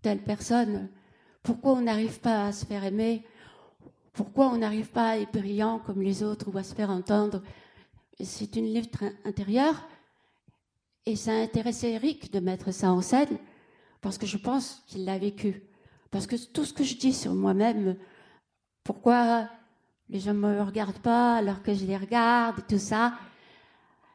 [0.02, 0.88] telle personne,
[1.42, 3.24] pourquoi on n'arrive pas à se faire aimer,
[4.12, 7.42] pourquoi on n'arrive pas à être brillant comme les autres ou à se faire entendre?
[8.20, 8.88] C'est une livre
[9.24, 9.86] intérieure
[11.04, 13.38] et ça a intéressé Eric de mettre ça en scène
[14.00, 15.62] parce que je pense qu'il l'a vécu.
[16.10, 17.96] Parce que tout ce que je dis sur moi-même,
[18.84, 19.48] pourquoi
[20.08, 23.14] les gens ne me regardent pas alors que je les regarde et tout ça.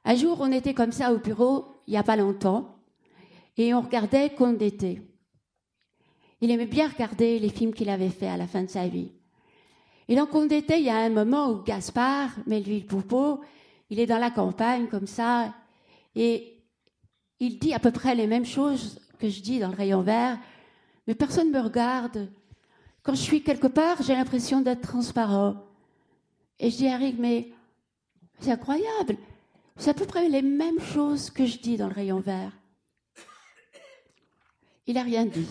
[0.09, 2.79] Un jour, on était comme ça au bureau, il n'y a pas longtemps,
[3.57, 5.03] et on regardait Conte d'été.
[6.41, 9.11] Il aimait bien regarder les films qu'il avait fait à la fin de sa vie.
[10.07, 13.41] Et dans Conte d'été, il y a un moment où Gaspard met l'huile poupeau,
[13.91, 15.53] il est dans la campagne comme ça,
[16.15, 16.57] et
[17.39, 20.39] il dit à peu près les mêmes choses que je dis dans le rayon vert,
[21.05, 22.31] mais personne ne me regarde.
[23.03, 25.57] Quand je suis quelque part, j'ai l'impression d'être transparent.
[26.57, 27.51] Et je dis à Eric, mais
[28.39, 29.15] c'est incroyable.
[29.79, 32.51] C'est à peu près les mêmes choses que je dis dans le rayon vert.
[34.85, 35.47] Il n'a rien dit.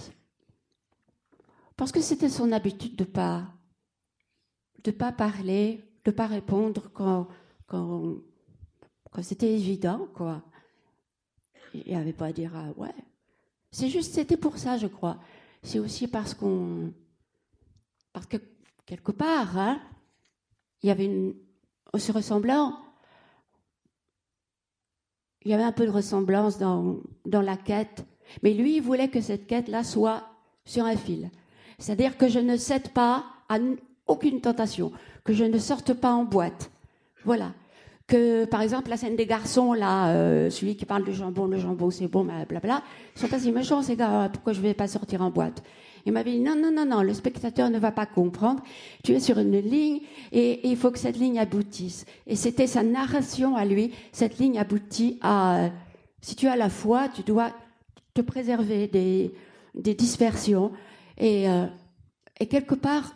[1.77, 3.47] Parce que c'était son habitude de pas
[4.85, 7.29] de pas parler, de pas répondre quand,
[7.67, 8.17] quand,
[9.11, 10.43] quand c'était évident, quoi.
[11.73, 12.95] Il n'y avait pas à dire ah ouais.
[13.71, 15.19] C'est juste, c'était pour ça, je crois.
[15.63, 16.93] C'est aussi parce qu'on,
[18.13, 18.37] parce que
[18.85, 19.81] quelque part, hein,
[20.83, 21.35] il y avait une,
[21.95, 22.88] aussi ressemblant.
[25.49, 28.05] Il y avait un peu de ressemblance dans, dans la quête.
[28.43, 30.25] Mais lui, il voulait que cette quête-là soit
[30.67, 31.31] sur un fil.
[31.79, 33.57] C'est-à-dire que je ne cède pas à
[34.07, 34.93] aucune tentation,
[35.25, 36.71] que je ne sorte pas en boîte.
[37.25, 37.53] Voilà.
[38.07, 41.57] Que, par exemple, la scène des garçons, là, euh, celui qui parle du jambon, le
[41.57, 42.83] jambon, c'est bon, blablabla,
[43.17, 45.63] ils sont pas si méchants, ces gars, pourquoi je vais pas sortir en boîte?
[46.09, 48.63] Il m'avait dit non, non, non, non, le spectateur ne va pas comprendre.
[49.05, 50.01] Tu es sur une ligne
[50.33, 52.07] et, il faut que cette ligne aboutisse.
[52.27, 53.93] Et c'était sa narration à lui.
[54.13, 55.69] Cette ligne aboutit à,
[56.23, 57.53] si tu as la foi, tu dois
[58.15, 59.35] te préserver des,
[59.75, 60.73] des dispersions.
[61.19, 61.67] Et, euh,
[62.41, 63.15] et quelque part,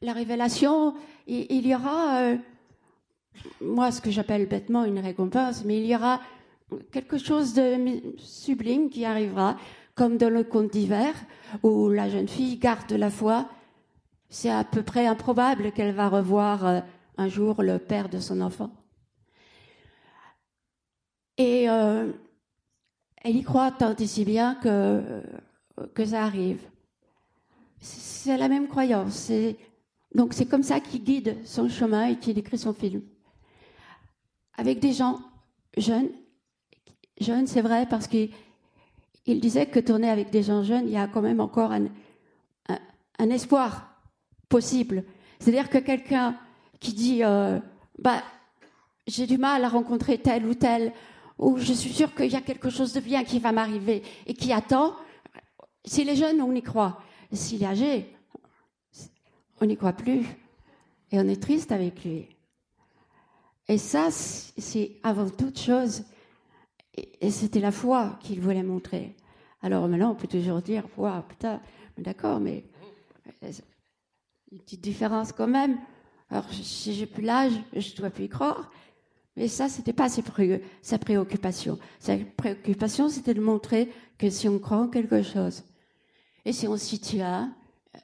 [0.00, 0.94] la révélation,
[1.26, 2.36] il, y aura, euh,
[3.60, 6.22] moi, ce que j'appelle bêtement une récompense, mais il y aura
[6.90, 9.58] quelque chose de sublime qui arrivera
[9.94, 11.14] comme dans le conte d'hiver,
[11.62, 13.48] où la jeune fille garde la foi.
[14.28, 16.80] C'est à peu près improbable qu'elle va revoir euh,
[17.18, 18.70] un jour le père de son enfant.
[21.36, 22.10] Et euh,
[23.22, 25.22] elle y croit tant et si bien que, euh,
[25.94, 26.62] que ça arrive.
[27.80, 29.30] C'est la même croyance.
[30.14, 33.02] Donc c'est comme ça qu'il guide son chemin et qu'il écrit son film.
[34.56, 35.20] Avec des gens
[35.76, 36.10] jeunes,
[37.20, 38.28] jeunes c'est vrai, parce que
[39.26, 41.88] il disait que tourner avec des gens jeunes, il y a quand même encore un,
[43.30, 43.94] espoir
[44.48, 45.04] possible.
[45.38, 46.36] C'est-à-dire que quelqu'un
[46.80, 47.60] qui dit euh,
[47.98, 48.22] bah,
[49.06, 50.92] j'ai du mal à rencontrer tel ou tel,
[51.38, 54.34] ou je suis sûr qu'il y a quelque chose de bien qui va m'arriver et
[54.34, 54.94] qui attend,
[55.84, 57.00] s'il est jeune, on y croit.
[57.32, 58.14] S'il est âgé,
[59.60, 60.26] on n'y croit plus.
[61.10, 62.28] Et on est triste avec lui.
[63.68, 66.04] Et ça, c'est avant toute chose
[66.94, 69.14] et, c'était la foi qu'il voulait montrer.
[69.62, 71.60] Alors maintenant, on peut toujours dire, wow, putain,
[71.96, 72.64] d'accord, mais
[73.42, 73.52] euh,
[74.50, 75.78] une petite différence quand même.
[76.28, 78.70] Alors, si j'ai plus l'âge, je dois plus y croire.
[79.36, 81.78] Mais ça, c'était pas sa préoccupation.
[81.98, 85.62] Sa préoccupation, c'était de montrer que si on croit en quelque chose,
[86.44, 87.54] et si on s'y tient,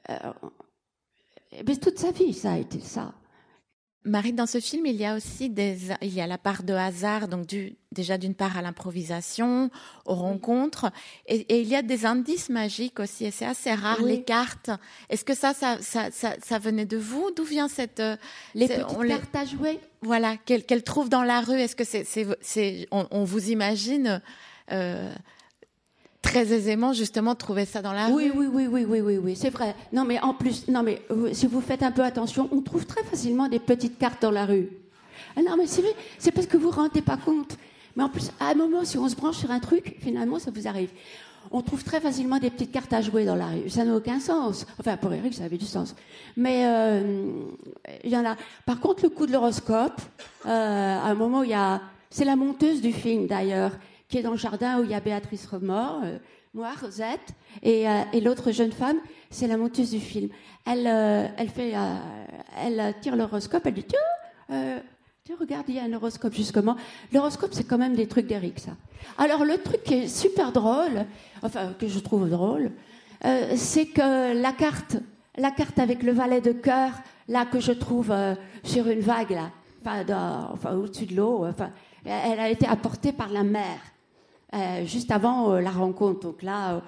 [0.09, 0.33] euh,
[1.55, 3.15] euh, toute sa vie, ça a été ça.
[4.05, 6.73] Marie, dans ce film, il y a aussi des, il y a la part de
[6.73, 9.71] hasard, donc du, déjà d'une part à l'improvisation,
[10.07, 10.91] aux rencontres,
[11.27, 14.71] et, il y a des indices magiques aussi, et c'est assez rare, les cartes.
[15.11, 17.31] Est-ce que ça ça, ça, ça, venait de vous?
[17.37, 18.01] D'où vient cette...
[18.01, 18.17] Euh,
[18.55, 21.61] les petites on cartes à jouer Voilà, qu'elle trouve dans la rue.
[21.61, 24.23] Est-ce que c'est, on, vous imagine
[24.71, 25.13] euh,
[26.29, 28.47] très aisément justement trouver ça dans la oui, rue.
[28.49, 29.75] Oui, oui, oui, oui, oui, oui, c'est vrai.
[29.93, 32.85] Non, mais en plus, non, mais euh, si vous faites un peu attention, on trouve
[32.85, 34.69] très facilement des petites cartes dans la rue.
[35.37, 37.57] Ah non, mais c'est vrai, c'est parce que vous ne rendez pas compte.
[37.97, 40.51] Mais en plus, à un moment, si on se branche sur un truc, finalement, ça
[40.55, 40.91] vous arrive.
[41.51, 43.71] On trouve très facilement des petites cartes à jouer dans la rue.
[43.71, 44.67] Ça n'a aucun sens.
[44.79, 45.95] Enfin, pour Eric, ça avait du sens.
[46.37, 47.31] Mais euh,
[48.05, 48.37] il y en a.
[48.67, 50.01] Par contre, le coup de l'horoscope,
[50.45, 51.81] euh, à un moment, il y a.
[52.11, 53.73] C'est la monteuse du film, d'ailleurs,
[54.09, 56.19] qui est dans le jardin où il y a Béatrice Remort, euh,
[56.55, 58.97] moi, Rosette, et, euh, et l'autre jeune femme,
[59.31, 60.29] c'est la monteuse du film.
[60.67, 61.97] Elle, euh, elle, fait, euh,
[62.63, 64.81] elle tire l'horoscope, elle dit Tiens,
[65.25, 66.77] tiens, regarde, il y a un horoscope justement.
[67.13, 68.73] L'horoscope, c'est quand même des trucs d'Eric, ça.
[69.19, 71.07] Alors, le truc qui est super drôle,
[71.43, 72.73] enfin, que je trouve drôle,
[73.57, 74.97] c'est que la carte,
[75.37, 76.93] la carte avec le valet de cœur,
[77.29, 78.15] là, que je trouve
[78.63, 79.51] sur une vague, là,
[80.53, 81.71] enfin, au-dessus de l'eau, enfin,
[82.05, 83.79] elle a été apportée par la mer.
[84.55, 86.21] Euh, juste avant euh, la rencontre.
[86.21, 86.81] Donc là, euh,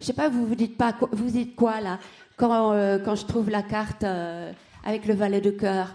[0.00, 1.98] je sais pas, vous vous dites pas, vous dites quoi là
[2.36, 2.72] quand,
[3.04, 4.04] quand je trouve la carte
[4.84, 5.88] avec le valet de cœur.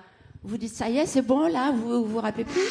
[0.43, 2.61] Vous dites ça y est, c'est bon là, vous vous rappelez plus?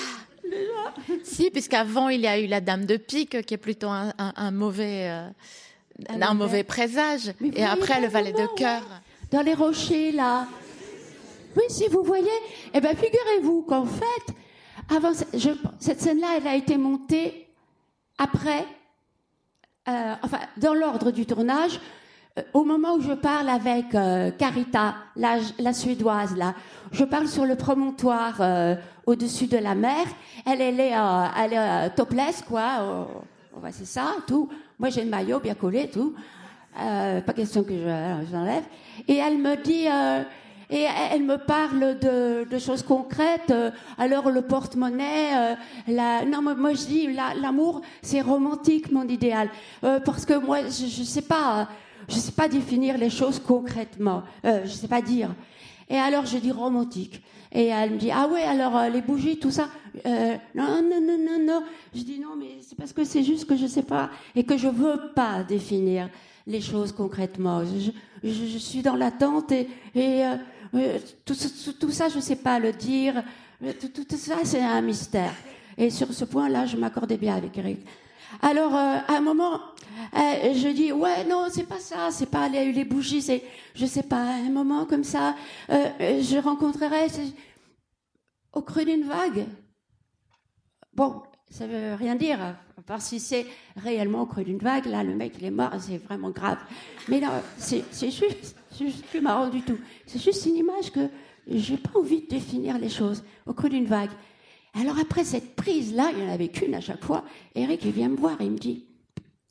[1.25, 4.33] Si, puisqu'avant il y a eu la Dame de Pique, qui est plutôt un, un-
[4.37, 5.33] un mauvais, Un
[6.21, 8.83] un, mauvais- présage, et après le valet de cœur.
[9.31, 10.47] dans les rochers là.
[11.57, 12.29] Oui, si vous voyez,
[12.75, 14.35] eh bien figurez-vous qu'en fait,
[14.95, 15.51] avant je-
[15.81, 17.42] cette scène-là, elle a été montée
[18.23, 18.65] après,
[19.89, 21.81] euh, enfin dans l'ordre du tournage,
[22.39, 26.55] euh, au moment où je parle avec euh, Carita, la, suédoise là,
[26.93, 28.41] je parle sur le promontoire
[29.07, 30.07] au-dessus de la mer.
[30.47, 33.09] Elle, est, elle est topless quoi.
[33.61, 34.49] ouais, c'est ça, tout.
[34.79, 36.15] Moi j'ai le maillot bien collé, tout.
[36.75, 38.65] Pas question que je, je l'enlève.
[39.09, 39.89] Et elle me dit,
[40.73, 43.51] et elle me parle de, de choses concrètes.
[43.51, 45.55] euh, alors le porte-monnaie, euh,
[45.89, 49.49] la, non moi, je dis la- l'amour c'est romantique mon idéal
[49.85, 51.69] Euh, parce que moi je, je sais pas,
[52.09, 54.23] je sais pas définir les choses concrètement.
[54.45, 55.31] Euh, je sais pas dire.
[55.91, 57.23] Et alors je dis romantique.
[57.55, 59.69] Et elle me dit ah ouais alors euh, les bougies tout ça
[60.07, 61.61] Euh, non non non non non.
[61.95, 64.57] Je dis non mais c'est parce que c'est juste que je sais pas et que
[64.57, 66.09] je veux pas définir
[66.47, 67.59] les choses concrètement.
[67.71, 67.91] Je,
[68.25, 70.37] je- je suis dans l'attente et, et euh,
[70.75, 73.23] euh, tout, ce- tout ça je sais pas le dire.
[73.63, 75.35] Euh, Tout, tout ça c'est un mystère.
[75.79, 77.81] Et sur ce point-là je m'accordais bien avec Eric.
[78.41, 79.61] Alors, euh, à un moment,
[80.15, 83.43] euh, je dis ouais non c'est pas ça, c'est pas les, les bougies, c'est
[83.75, 85.37] je sais pas un moment comme ça,
[85.71, 87.07] euh, je rencontrerai
[88.55, 89.47] au creux d'une vague.
[90.95, 94.87] Bon, ça veut rien dire, à part si c'est réellement au creux d'une vague.
[94.87, 96.57] Là, le mec il est mort, c'est vraiment grave.
[97.09, 99.77] Mais non, c'est juste, juste plus marrant du tout.
[100.07, 101.11] C'est juste une image que
[101.47, 104.11] j'ai pas envie de définir les choses au creux d'une vague.
[104.73, 107.23] Alors après cette prise-là, il y en avait qu'une à chaque fois.
[107.55, 108.87] Eric, il vient me voir il me dit,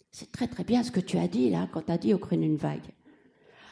[0.10, 2.18] c'est très très bien ce que tu as dit là, quand tu as dit au
[2.18, 2.82] creux d'une vague.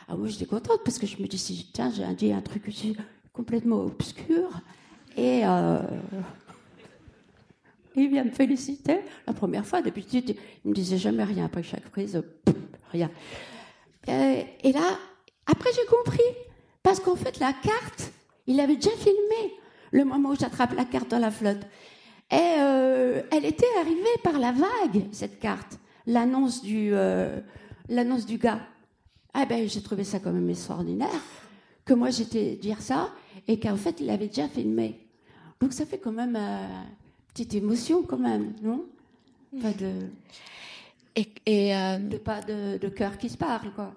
[0.07, 2.95] Ah moi j'étais contente parce que je me dis, tiens, j'ai dit un truc aussi
[3.33, 4.51] complètement obscur.
[5.17, 5.81] Et euh,
[8.03, 8.99] il vient me féliciter.
[9.27, 10.33] La première fois, depuis tout,
[10.65, 12.21] il me disait jamais rien après chaque prise,
[12.91, 13.09] rien.
[14.07, 14.97] Euh, et là,
[15.45, 16.19] après j'ai compris.
[16.83, 18.11] Parce qu'en fait, la carte,
[18.47, 19.53] il avait déjà filmé
[19.91, 21.61] le moment où j'attrape la carte dans la flotte.
[22.31, 27.39] Et euh, elle était arrivée par la vague, cette carte, l'annonce du, euh,
[27.89, 28.61] l'annonce du gars.
[29.33, 31.09] Ah ben, j'ai trouvé ça quand même extraordinaire,
[31.85, 33.09] que moi j'étais dire ça,
[33.47, 35.07] et qu'en fait, il avait déjà filmé.
[35.59, 36.37] Donc ça fait quand même
[37.33, 38.83] petite émotion quand même, non?
[39.61, 39.91] Pas de,
[41.15, 43.93] Et, et, euh, de, pas de, de cœur qui se parle, quoi.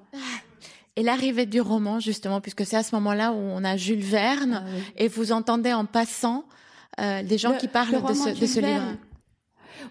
[0.97, 4.63] et l'arrivée du roman, justement, puisque c'est à ce moment-là où on a Jules Verne,
[4.65, 4.83] Ah oui.
[4.97, 6.45] et vous entendez en passant
[7.01, 8.97] euh, des gens Le- qui parlent le de ce, de ce livre.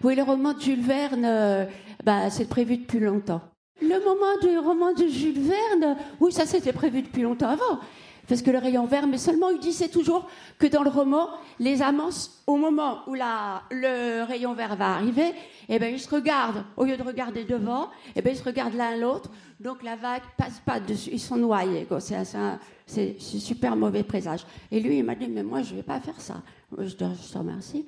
[0.02, 1.64] Oui, le roman de Jules Verne, euh,
[2.04, 3.40] bah, c'est prévu depuis longtemps.
[3.80, 7.80] Le moment du roman de Jules Verne, oui, ça c'était prévu depuis longtemps avant.
[8.28, 11.82] Parce que le rayon vert, mais seulement il disait toujours que dans le roman, les
[11.82, 12.10] amants,
[12.46, 15.32] au moment où la, le rayon vert va arriver,
[15.68, 16.64] eh ben, ils se regardent.
[16.76, 19.30] Au lieu de regarder devant, eh ben, ils se regardent l'un l'autre.
[19.58, 21.10] Donc la vague passe pas dessus.
[21.12, 21.86] Ils sont noyés.
[21.98, 24.46] C'est un super mauvais présage.
[24.70, 26.42] Et lui, il m'a dit, mais moi, je vais pas faire ça.
[26.78, 27.04] Je te,
[27.36, 27.84] remercie.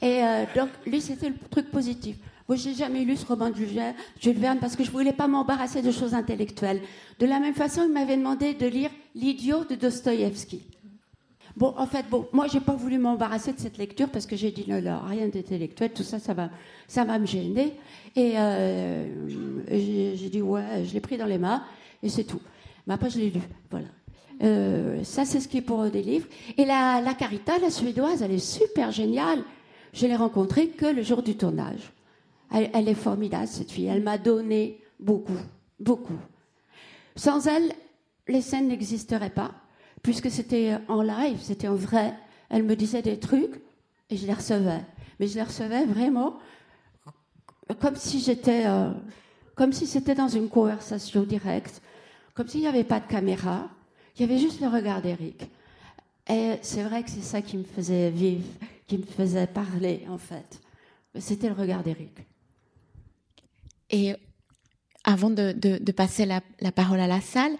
[0.00, 2.16] Et euh, donc, lui, c'était le truc positif.
[2.48, 5.80] Moi, j'ai jamais lu ce roman de Jules Verne parce que je voulais pas m'embarrasser
[5.80, 6.80] de choses intellectuelles.
[7.18, 10.62] De la même façon, il m'avait demandé de lire L'idiot de Dostoïevski.
[11.56, 14.50] Bon, en fait, bon, moi, j'ai pas voulu m'embarrasser de cette lecture parce que j'ai
[14.50, 16.48] dit non, non, rien d'intellectuel, tout ça, ça va,
[16.88, 17.74] ça va me gêner.
[18.16, 19.28] Et euh,
[19.68, 21.62] j'ai dit ouais, je l'ai pris dans les mains
[22.02, 22.40] et c'est tout.
[22.86, 23.88] Mais après, je l'ai lu, voilà.
[24.42, 26.26] Euh, ça, c'est ce qui est pour eux des livres.
[26.56, 29.42] Et la, la Carita, la suédoise, elle est super géniale.
[29.92, 31.92] Je l'ai rencontrée que le jour du tournage.
[32.50, 33.86] Elle est formidable, cette fille.
[33.86, 35.38] Elle m'a donné beaucoup,
[35.80, 36.18] beaucoup.
[37.16, 37.72] Sans elle,
[38.28, 39.52] les scènes n'existeraient pas,
[40.02, 42.14] puisque c'était en live, c'était en vrai.
[42.48, 43.60] Elle me disait des trucs
[44.10, 44.82] et je les recevais.
[45.18, 46.38] Mais je les recevais vraiment
[47.80, 48.90] comme si j'étais, euh,
[49.54, 51.80] comme si c'était dans une conversation directe,
[52.34, 53.70] comme s'il n'y avait pas de caméra.
[54.16, 55.48] Il y avait juste le regard d'Eric.
[56.28, 58.46] Et c'est vrai que c'est ça qui me faisait vivre,
[58.86, 60.60] qui me faisait parler, en fait.
[61.18, 62.12] C'était le regard d'Eric.
[63.90, 64.14] Et
[65.04, 67.52] avant de, de- de passer la, la parole à la salle,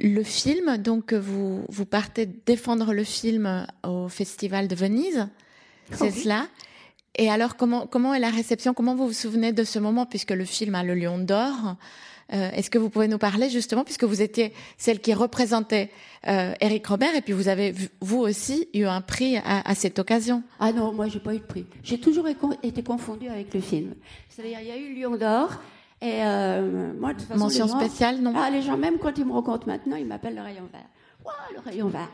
[0.00, 5.28] le film, donc vous, vous partez défendre le film au Festival de Venise,
[5.92, 6.20] c'est Oui.
[6.22, 6.48] cela
[7.16, 8.74] Et alors, comment, comment est la réception?
[8.74, 11.76] Comment vous vous souvenez de ce moment, puisque le film a le Lion d'Or?
[12.32, 15.90] Euh, Est-ce que vous pouvez nous parler justement, puisque vous étiez celle qui représentait
[16.26, 19.98] euh, Eric Robert, et puis vous avez, vous aussi, eu un prix à, à cette
[19.98, 20.42] occasion?
[20.60, 21.64] Ah non, moi, j'ai pas eu de prix.
[21.82, 23.94] J'ai toujours été confondue avec le film.
[24.28, 25.60] C'est-à-dire, il y a eu Lion d'Or,
[26.00, 29.16] et euh, moi, de toute façon, Mention gens- spéciale, non Ah, les gens, même quand
[29.18, 30.86] ils me rencontrent maintenant, ils m'appellent le rayon vert.
[31.24, 32.08] Ouah, le rayon vert.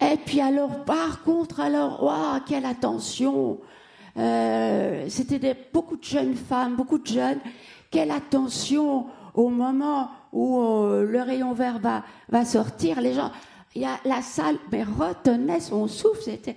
[0.00, 3.60] Et puis alors, par contre, alors, waouh, quelle attention
[4.16, 7.38] euh, C'était beaucoup de jeunes femmes, beaucoup de jeunes.
[7.90, 13.00] Quelle attention au moment où euh, le rayon vert va, va sortir.
[13.00, 13.30] Les gens,
[13.76, 16.22] y a la salle, mais retenait son souffle.
[16.22, 16.56] C'était,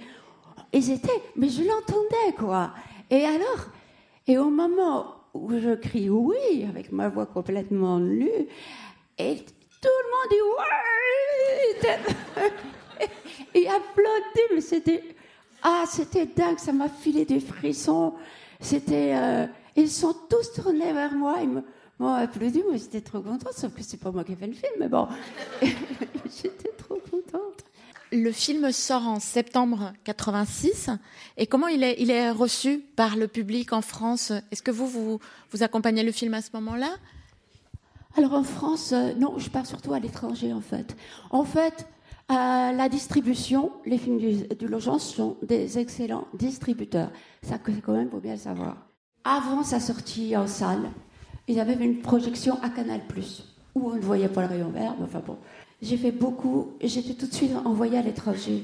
[0.74, 2.72] ils étaient, mais je l'entendais quoi.
[3.12, 3.68] Et alors,
[4.28, 8.48] et au moment où je crie oui avec ma voix complètement nue,
[9.18, 10.44] et tout le monde dit
[11.88, 12.52] ouais.
[13.54, 15.04] Et applaudit, mais c'était
[15.64, 18.14] ah c'était dingue, ça m'a filé des frissons.
[18.60, 21.50] C'était euh, ils sont tous tournés vers moi, ils
[22.00, 24.54] m'ont applaudi, moi j'étais trop contente, sauf que c'est pas moi qui ai fait le
[24.54, 25.08] film, mais bon,
[25.62, 27.64] j'étais trop contente.
[28.16, 30.90] Le film sort en septembre 86.
[31.36, 34.32] Et comment il est, il est reçu par le public en France?
[34.52, 35.20] Est-ce que vous, vous,
[35.52, 36.92] vous accompagnez le film à ce moment-là?
[38.16, 40.96] Alors en France, euh, non, je pars surtout à l'étranger en fait.
[41.30, 41.88] En fait,
[42.32, 47.12] euh, la distribution, les films du, du sont des excellents distributeurs.
[47.42, 48.78] Ça, quand même, faut bien le savoir.
[49.26, 50.90] Avant sa sortie en salle,
[51.50, 53.02] ils avaient une projection à Canal+,
[53.76, 55.38] où on ne voyait pas le rayon vert, mais enfin bon.
[55.86, 58.64] J'ai fait beaucoup, j'étais tout de suite envoyée à l'étranger.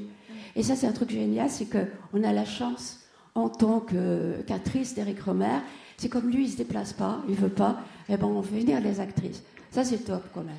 [0.56, 3.00] Et ça, c'est un truc génial, c'est qu'on a la chance,
[3.36, 5.60] en tant qu'actrice d'Éric Romer,
[5.98, 7.78] c'est comme lui, il se déplace pas, il veut pas,
[8.10, 9.44] et ben on fait venir les actrices.
[9.70, 10.56] Ça, c'est top quand même.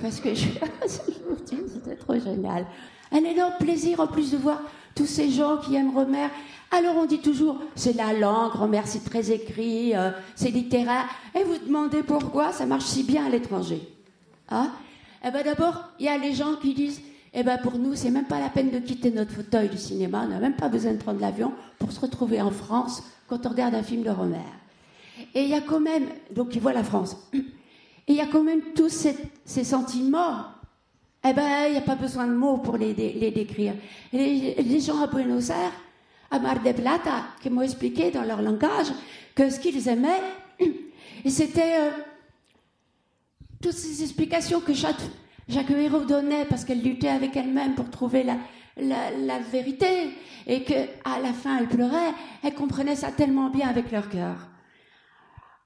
[0.00, 0.46] Parce que je,
[0.86, 2.64] c'était trop génial.
[3.10, 4.62] Un énorme plaisir en plus de voir
[4.94, 6.28] tous ces gens qui aiment Romer.
[6.70, 11.06] Alors on dit toujours, c'est la langue, Romer c'est très écrit, euh, c'est littéraire.
[11.34, 13.80] Et vous demandez pourquoi ça marche si bien à l'étranger.
[14.48, 14.70] Hein?
[15.24, 17.00] Eh ben d'abord, il y a les gens qui disent,
[17.34, 20.22] eh ben pour nous, c'est même pas la peine de quitter notre fauteuil du cinéma,
[20.24, 23.50] on n'a même pas besoin de prendre l'avion pour se retrouver en France quand on
[23.50, 24.38] regarde un film de Romer.
[25.34, 26.04] Et il y a quand même,
[26.34, 27.16] donc ils voient la France.
[27.32, 27.42] Et
[28.12, 30.44] il y a quand même tous ces, sentiments.
[31.28, 33.74] Eh ben, il n'y a pas besoin de mots pour les, dé- les décrire.
[34.12, 35.72] Les, gens à Buenos Aires,
[36.30, 38.86] à Mar del Plata, qui m'ont expliqué dans leur langage
[39.34, 40.22] que ce qu'ils aimaient,
[41.26, 41.90] c'était euh,
[43.60, 44.96] toutes ces explications que Jacques,
[45.48, 45.72] Jacques
[46.06, 50.10] donnait parce qu'elle luttait avec elle-même pour trouver la, vérité
[50.46, 52.12] et que à la fin elle pleurait,
[52.44, 54.36] elle comprenait ça tellement bien avec leur cœur.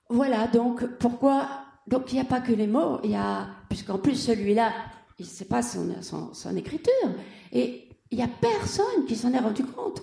[0.09, 1.49] Voilà, donc pourquoi
[1.87, 4.73] Donc il n'y a pas que les mots, il y a puisqu'en plus celui-là,
[5.19, 7.11] il sait pas son écriture
[7.53, 10.03] et il n'y a personne qui s'en est rendu compte.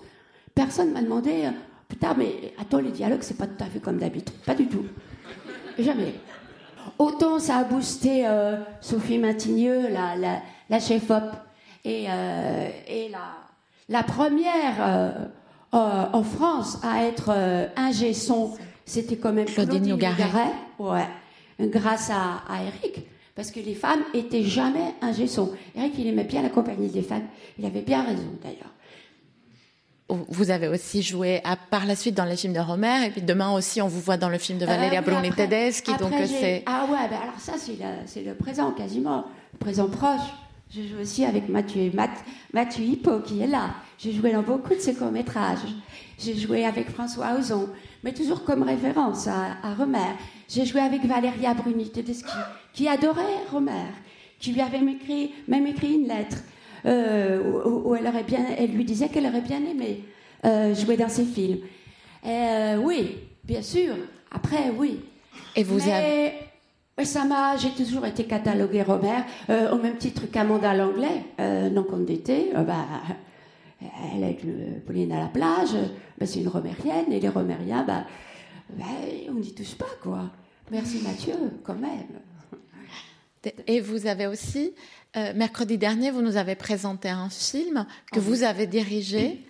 [0.54, 1.50] Personne m'a demandé euh,
[1.88, 4.84] putain mais attends les dialogues c'est pas tout à fait comme d'habitude, pas du tout,
[5.78, 6.14] jamais.
[6.98, 11.24] Autant ça a boosté euh, Sophie Matigneux, la, la, la chef-op,
[11.84, 13.18] et, euh, et la,
[13.88, 15.10] la première euh,
[15.72, 17.30] en France à être
[17.76, 18.52] ingé son,
[18.84, 20.52] c'était quand même Claudine Nogaret.
[20.78, 21.06] Ouais,
[21.60, 25.52] grâce à, à Eric, parce que les femmes étaient jamais ingé son.
[25.76, 27.26] Eric, il aimait bien la compagnie des femmes,
[27.58, 28.72] il avait bien raison d'ailleurs.
[30.28, 33.22] Vous avez aussi joué à, par la suite dans les films de Romer, et puis
[33.22, 35.96] demain aussi, on vous voit dans le film de Valeria Euh, oui, Bruni après- Tedeschi,
[35.98, 36.62] donc c'est...
[36.66, 40.20] Ah ouais, ben alors ça, c'est le, c'est le présent quasiment, le présent proche.
[40.74, 43.70] Je joue aussi avec Mathieu, Math- Mathieu Hippo qui est là.
[43.98, 45.58] J'ai joué dans beaucoup de ses courts-métrages.
[46.18, 47.68] J'ai joué avec François Ozon,
[48.04, 49.98] mais toujours comme référence à, à Romer.
[50.48, 52.22] J'ai joué avec Valeria Bruni Tedeschi,
[52.72, 53.72] qui adorait Romer,
[54.38, 56.36] qui lui avait écrit, même écrit une lettre
[56.86, 60.04] euh, où, où elle, aurait bien, elle lui disait qu'elle aurait bien aimé
[60.44, 61.58] euh, jouer dans ses films.
[62.24, 63.94] Et, euh, oui, bien sûr.
[64.30, 65.00] Après, oui.
[65.54, 66.32] Et vous Mais avez...
[66.96, 72.62] mais ça m'a, j'ai toujours été cataloguée Robert, au même titre qu'Amanda Langlais, non euh,
[72.62, 72.86] bah,
[74.14, 75.74] elle est le Pauline à la plage,
[76.18, 78.04] bah, c'est une romérienne, et les romériens, bah,
[78.70, 78.84] bah,
[79.28, 80.30] on n'y touche pas, quoi.
[80.70, 82.20] Merci Mathieu, quand même.
[83.66, 84.74] Et vous avez aussi,
[85.16, 89.44] euh, mercredi dernier, vous nous avez présenté un film que vous avez dirigé.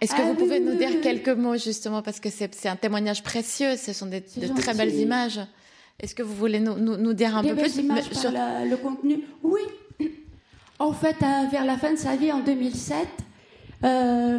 [0.00, 2.28] Est-ce que Ah vous oui, pouvez oui, nous oui, dire quelques mots justement parce que
[2.30, 5.40] c'est c'est un témoignage précieux, ce sont des, C'est de très belles images.
[6.00, 8.10] Est-ce que vous voulez nous, nous, nous dire un Des peu belles plus images mais
[8.10, 9.62] par sur- la- le contenu Oui.
[10.78, 12.98] En fait, euh, vers la fin de sa vie, en 2007,
[13.84, 14.38] euh,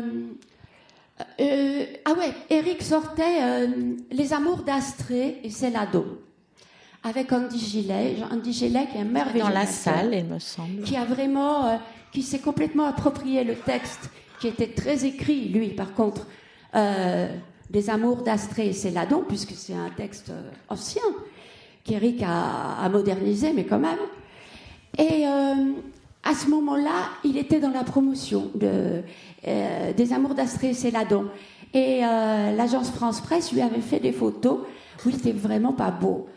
[2.06, 3.68] ah ouais, Eric sortait
[4.12, 6.06] Les Amours d'Astrée et Céladon
[7.04, 8.18] avec Andy Gillet.
[8.32, 11.06] Andy Gillet qui est un merveilleux dans la acteur, salle, il me semble qui a
[11.06, 11.78] vraiment, euh,
[12.12, 16.28] qui s'est complètement approprié le texte, qui était très écrit, lui, par contre,
[16.76, 17.28] euh,
[17.70, 21.02] des Amours d'Astrée et Céladon, puisque c'est un texte euh, ancien,
[21.84, 24.00] qu'Eric a, a modernisé, mais quand même.
[24.98, 25.74] Et euh,
[26.24, 29.02] à ce moment-là, il était dans la promotion de,
[29.48, 31.28] euh, des Amours d'Astrée et Céladon.
[31.74, 34.60] Et euh, l'agence France Presse lui avait fait des photos
[35.06, 36.28] où il était vraiment pas beau.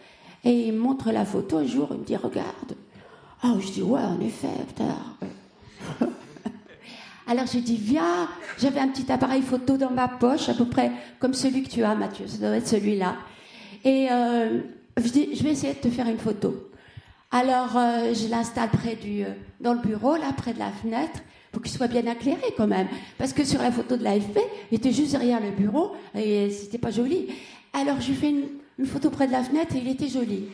[0.45, 2.75] Et il me montre la photo un jour, il me dit Regarde.
[3.43, 4.97] Ah, je dis Ouais, en effet, putain.
[7.31, 8.29] Alors j'ai dit, viens,
[8.59, 11.85] j'avais un petit appareil photo dans ma poche, à peu près comme celui que tu
[11.85, 13.15] as, Mathieu, ça doit être celui-là.
[13.85, 14.59] Et euh,
[14.97, 16.71] je dis, je vais essayer de te faire une photo.
[17.31, 19.29] Alors euh, je l'installe près du, euh,
[19.61, 21.21] dans le bureau, là, près de la fenêtre,
[21.53, 22.89] pour qu'il soit bien éclairé quand même.
[23.17, 24.41] Parce que sur la photo de l'AFP,
[24.73, 27.29] il était juste derrière le bureau et c'était pas joli.
[27.73, 28.49] Alors je lui fais une,
[28.81, 30.45] une photo près de la fenêtre et il était joli.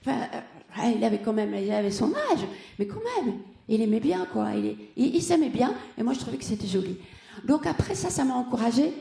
[0.00, 2.40] Enfin, euh, il avait quand même, il avait son âge,
[2.78, 3.34] mais quand même,
[3.68, 4.50] il aimait bien, quoi.
[4.54, 6.96] Il, il- s'aimait bien, et moi je trouvais que c'était joli.
[7.44, 8.92] Donc après ça, ça m'a encouragée,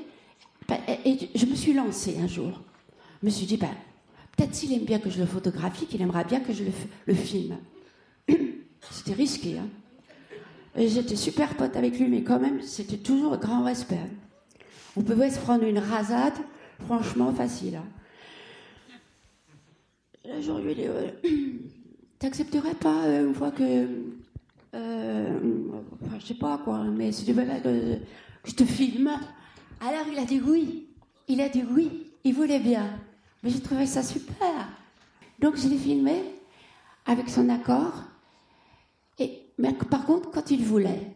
[0.67, 2.61] Ben, et, je me suis lancée un jour.
[3.21, 3.69] Je me suis dit, ben,
[4.36, 6.63] peut-être s'il aime bien que je le photographie, qu'il aimera bien que je
[7.07, 7.57] le, filme.
[8.91, 9.67] C'était risqué, hein.
[10.77, 13.99] J'étais super pote avec lui, mais quand même, c'était toujours grand respect.
[14.95, 16.34] On pouvait se prendre une rasade,
[16.86, 17.75] franchement facile.
[17.75, 17.86] hein.
[20.24, 21.59] Jour, je lui
[22.19, 23.88] t'accepterais pas euh, une fois que,
[24.76, 25.39] euh,
[26.03, 27.97] enfin, je sais pas quoi, mais si tu veux que
[28.45, 29.09] je te filme.
[29.80, 30.88] Alors il a dit oui,
[31.28, 32.99] il a dit oui, il voulait bien.
[33.41, 34.67] Mais j'ai trouvé ça super.
[35.39, 36.22] Donc je l'ai filmé
[37.07, 38.03] avec son accord.
[39.17, 41.15] Et, mais par contre, quand il voulait.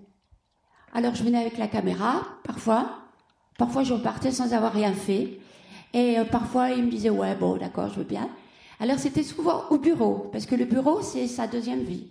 [0.93, 3.01] Alors je venais avec la caméra, parfois.
[3.59, 5.39] Parfois je repartais sans avoir rien fait.
[5.93, 8.27] Et euh, parfois il me disait ouais bon d'accord je veux bien.
[8.79, 12.07] Alors c'était souvent au bureau parce que le bureau c'est sa deuxième vie.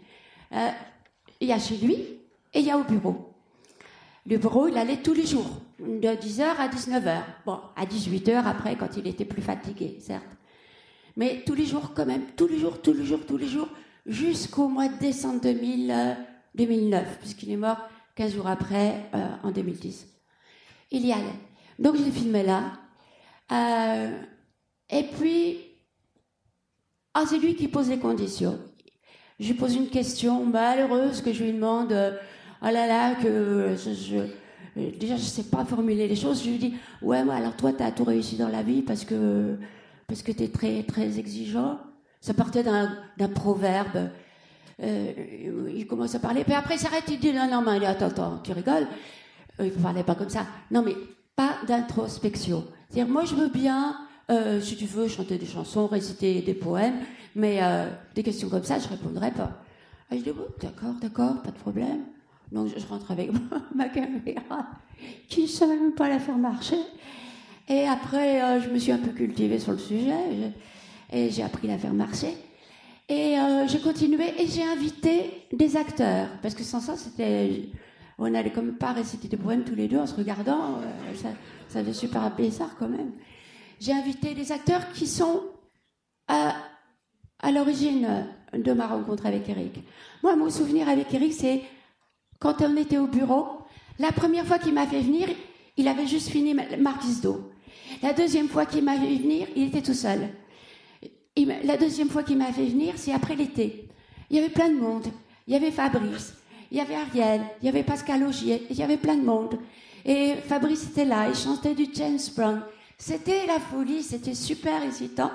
[0.53, 0.71] Euh,
[1.41, 3.35] Il y a chez lui et il y a au bureau.
[4.27, 7.23] Le bureau il allait tous les jours de 10h à 19h.
[7.45, 10.25] Bon à 18h après quand il était plus fatigué certes.
[11.17, 13.69] Mais tous les jours quand même, tous les jours, tous les jours, tous les jours,
[14.07, 16.15] jusqu'au mois de décembre 2000, euh,
[16.57, 17.79] 2009, puisqu'il est mort
[18.17, 20.07] 15 jours après, euh, en 2010.
[20.91, 21.25] Il y allait.
[21.79, 22.73] Donc je filmé là.
[23.53, 24.19] Euh,
[24.91, 25.59] et puis,
[27.15, 28.59] ah, c'est lui qui pose les conditions.
[29.41, 33.93] Je lui pose une question malheureuse que je lui demande, oh là là, que je,
[33.95, 36.43] je- déjà je sais pas formuler les choses.
[36.45, 39.05] Je lui dis, ouais, mais alors toi, tu as tout réussi dans la vie parce
[39.05, 39.57] que,
[40.07, 41.79] parce que tu es très, très exigeant.
[42.21, 44.11] Ça partait d'un d'un proverbe.
[44.83, 45.13] Euh,
[45.75, 48.39] il commence à parler, puis après il s'arrête, il dit, non, non, mais attends, attends,
[48.43, 48.89] tu rigoles.
[49.61, 50.47] Euh, Il ne parlait pas comme ça.
[50.71, 50.95] Non, mais
[51.37, 52.65] pas d'introspection.
[52.89, 53.97] C'est-à-dire, moi, je veux bien,
[54.31, 57.01] euh, si tu veux, chanter des chansons, réciter des poèmes,
[57.35, 59.51] mais euh, des questions comme ça, je répondrai pas.
[60.11, 62.01] Ah, je dis, bon, d'accord, d'accord, pas de problème.
[62.53, 63.31] Donc, je, rentre avec
[63.75, 64.67] ma caméra,
[65.29, 66.79] qui ne savais même pas la faire marcher.
[67.69, 71.43] Et après, euh, je me suis un peu cultivée sur le sujet, je- et j'ai
[71.43, 72.35] appris la faire marcher.
[73.09, 73.37] Et
[73.69, 76.95] j'ai continué et j'ai invité des acteurs, parce que sans ça,
[78.19, 80.81] on n'allait comme pas réciter des poèmes tous les deux en se regardant,
[81.15, 81.29] ça,
[81.69, 83.11] ça faisait super bizarre quand même.
[83.81, 85.43] J'ai invité des acteurs qui sont
[86.29, 86.55] à,
[87.41, 89.83] à l'origine de ma rencontre avec Eric.
[90.23, 91.63] Moi, mon souvenir avec Eric, c'est
[92.39, 93.47] quand on était au bureau,
[93.99, 95.29] la première fois qu'il m'a fait venir,
[95.77, 97.51] il avait juste fini Marquis d'eau.
[98.03, 100.29] La deuxième fois qu'il m'a fait venir, il était tout seul.
[101.65, 103.89] La deuxième fois qu'il m'a fait venir, c'est après l'été.
[104.31, 105.07] Il y avait plein de monde.
[105.47, 106.35] Il y avait Fabrice,
[106.71, 109.59] il y avait Ariel, il y avait Pascal Augier, il y avait plein de monde.
[110.07, 112.63] Et Fabrice était là, il chantait du James Brown.
[112.99, 115.31] C'était la folie, c'était super excitant.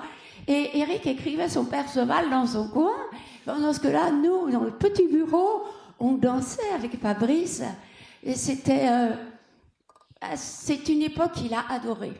[0.46, 2.94] Et Eric écrivait son Perceval dans son coin.
[3.44, 5.62] Pendant ce que là, nous, dans le petit bureau,
[5.98, 7.62] on dansait avec Fabrice.
[8.22, 9.14] Et c'était, euh,
[10.20, 12.14] ah, c'est une époque qu'il a adorée.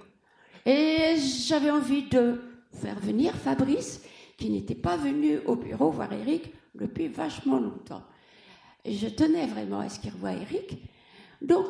[0.67, 2.41] Et j'avais envie de
[2.73, 4.03] faire venir Fabrice,
[4.37, 8.03] qui n'était pas venu au bureau voir Eric depuis vachement longtemps.
[8.85, 10.83] Et je tenais vraiment à ce qu'il revoie Eric.
[11.43, 11.67] Donc,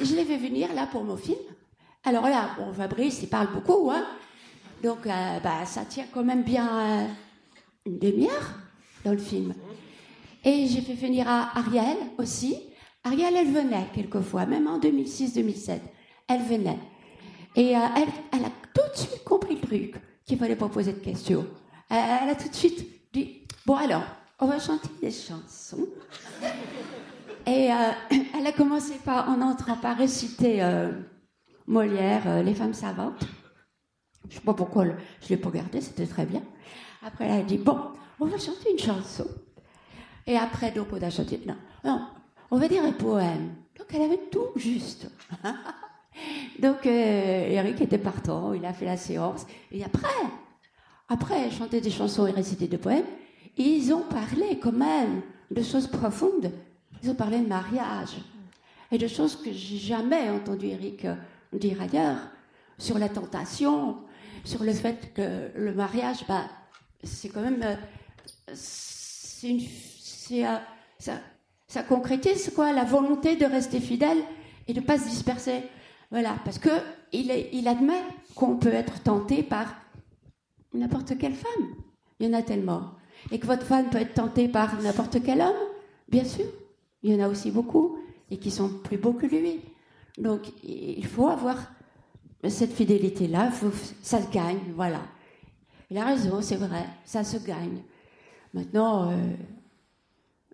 [0.00, 1.38] je l'ai fait venir là pour mon film.
[2.04, 4.06] Alors là, bon, Fabrice, il parle beaucoup, hein.
[4.82, 7.06] Donc, euh, bah, ça tient quand même bien euh,
[7.84, 8.54] une demi-heure
[9.04, 9.52] dans le film.
[10.42, 12.56] Et j'ai fait venir Ariel aussi.
[13.04, 15.80] Ariel, elle venait quelquefois, même en 2006-2007.
[16.28, 16.78] Elle venait.
[17.54, 19.94] Et euh, elle, elle a tout de suite compris le truc,
[20.24, 21.46] qu'il fallait pas poser de questions.
[21.90, 24.04] Elle a tout de suite dit, bon alors,
[24.38, 25.88] on va chanter des chansons.
[27.46, 27.68] Et
[28.38, 30.62] elle a commencé par, en entrant par réciter
[31.70, 33.24] Molière, euh, Les femmes savantes.
[34.28, 34.84] Je sais pas pourquoi
[35.22, 36.42] je l'ai pas gardé, c'était très bien.
[37.00, 37.78] Après, elle a dit, bon,
[38.18, 39.24] on va chanter une chanson.
[40.26, 41.54] Et après, donc, on a chanté, non,
[41.84, 42.06] non,
[42.50, 43.54] on va dire un poème.
[43.78, 45.08] Donc, elle avait tout juste.
[46.58, 49.46] donc, euh, Eric était partant, il a fait la séance.
[49.70, 50.08] Et après,
[51.08, 53.06] après, chantait des chansons et récitait des poèmes.
[53.56, 56.50] Ils ont parlé quand même de choses profondes.
[57.00, 58.16] Ils ont parlé de mariage
[58.90, 61.06] et de choses que j'ai jamais entendu Eric
[61.58, 62.18] dire ailleurs,
[62.78, 63.98] sur la tentation,
[64.44, 66.44] sur le fait que le mariage, bah,
[67.02, 67.76] c'est quand même, euh,
[70.32, 70.58] euh,
[71.68, 74.18] ça, concrétise quoi La volonté de rester fidèle
[74.68, 75.62] et de ne pas se disperser.
[76.10, 76.70] Voilà, parce que
[77.12, 78.02] il, il admet
[78.34, 79.74] qu'on peut être tenté par
[80.74, 81.74] n'importe quelle femme.
[82.18, 82.92] Il y en a tellement.
[83.30, 85.56] Et que votre femme peut être tentée par n'importe quel homme,
[86.08, 86.46] bien sûr.
[87.02, 87.98] Il y en a aussi beaucoup
[88.30, 89.60] et qui sont plus beaux que lui.
[90.20, 91.56] Donc il faut avoir
[92.48, 93.50] cette fidélité-là,
[94.02, 95.00] ça se gagne, voilà.
[95.90, 97.82] Il a raison, c'est vrai, ça se gagne.
[98.54, 99.16] Maintenant, euh,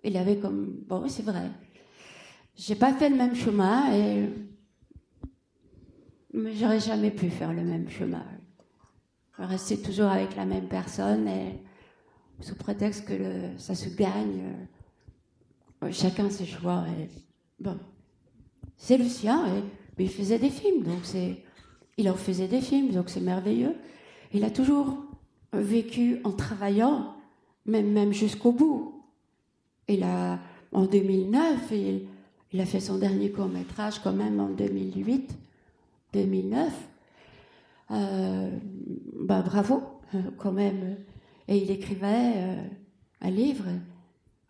[0.03, 0.83] il avait comme.
[0.87, 1.51] Bon, c'est vrai.
[2.55, 4.29] J'ai pas fait le même chemin et.
[6.33, 8.25] Mais j'aurais jamais pu faire le même chemin.
[9.37, 11.63] Rester toujours avec la même personne et
[12.39, 14.55] sous prétexte que ça se gagne.
[15.83, 16.85] euh, chacun ses choix.
[16.99, 17.09] Et,
[17.59, 17.79] bon,
[18.77, 19.45] c'est le sien.
[19.47, 19.63] Et,
[19.97, 21.43] mais il faisait des films, donc c'est.
[21.97, 23.75] Il en faisait des films, donc c'est merveilleux.
[24.33, 24.97] Il a toujours
[25.51, 27.15] vécu en travaillant,
[27.65, 29.03] même, jusqu'au bout.
[29.87, 30.39] Il a,
[30.71, 32.01] en 2009, il,
[32.53, 35.37] il a fait son dernier court métrage quand même en 2008,
[36.13, 36.73] 2009.
[37.91, 38.49] Euh,
[39.21, 39.81] bah, bravo,
[40.13, 40.97] euh, quand même.
[41.47, 42.63] Et il écrivait euh,
[43.21, 43.65] un livre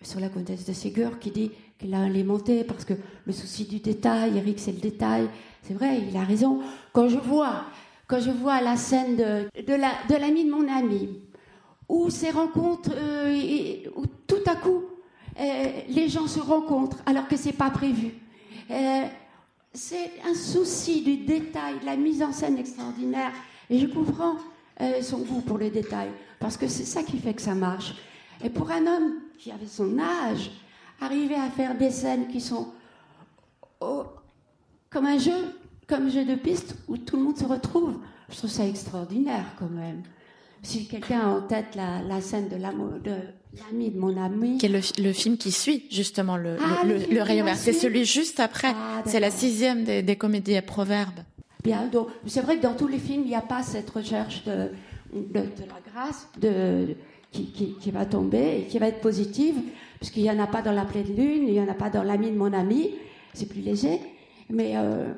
[0.02, 2.94] sur la comtesse de Ségur qui dit qu'il a alimenté parce que
[3.26, 5.28] le souci du détail, Eric, c'est le détail.
[5.64, 6.62] C'est vrai, il a raison.
[6.94, 7.66] Quand je vois,
[8.08, 11.10] quand je vois la scène de, de la de l'ami de mon ami,
[11.90, 14.84] où ces rencontres, euh, où tout à coup,
[15.40, 18.14] euh, les gens se rencontrent alors que c'est pas prévu.
[18.70, 19.04] Euh,
[19.74, 23.32] c'est un souci du détail, de la mise en scène extraordinaire.
[23.70, 24.38] Et je comprends
[25.02, 27.96] son goût pour le détail, parce que c'est ça qui fait que ça marche.
[28.44, 30.52] Et pour un homme qui avait son âge,
[31.02, 32.68] arriver à faire des scènes qui sont
[33.82, 34.04] oh,
[34.90, 35.56] comme un jeu,
[35.88, 37.98] comme un jeu de piste où tout le monde se retrouve,
[38.30, 40.04] je trouve ça extraordinaire quand même.
[40.64, 44.70] Si quelqu'un a en tête la, la scène de l'ami de mon ami, Qui est
[44.70, 47.56] le, le film qui suit justement le, Ah, le, le le- film le rayon vert.
[47.56, 48.74] C'est celui juste après.
[48.76, 51.20] Ah, c'est la sixième des, des comédies à proverbes.
[51.64, 54.44] Bien, donc c'est vrai que dans tous les films, il n'y a pas cette recherche
[54.46, 54.70] de,
[55.14, 56.96] de, de la grâce de,
[57.32, 59.56] qui, qui, qui va tomber et qui va être positive,
[60.00, 62.04] puisqu'il n'y en a pas dans la pleine lune, il n'y en a pas dans
[62.04, 62.92] l'ami de mon ami,
[63.34, 64.00] c'est plus léger.
[64.50, 65.14] Mais euh,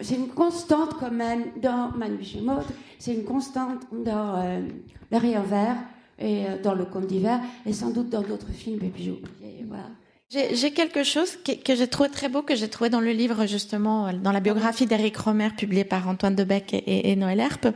[0.00, 2.60] c'est une constante quand même dans Manu Chimot,
[2.98, 4.60] c'est une constante dans euh,
[5.12, 5.76] Le Rayon Vert
[6.18, 9.10] et euh, dans Le Conte d'hiver, et sans doute dans d'autres films, et puis j'ai
[9.10, 9.84] oublié, voilà.
[10.32, 13.46] J'ai j'ai quelque chose que j'ai trouvé très beau, que j'ai trouvé dans le livre
[13.46, 17.68] justement, dans la biographie d'Éric Romer publiée par Antoine Debec et, et- et Noël Herpe,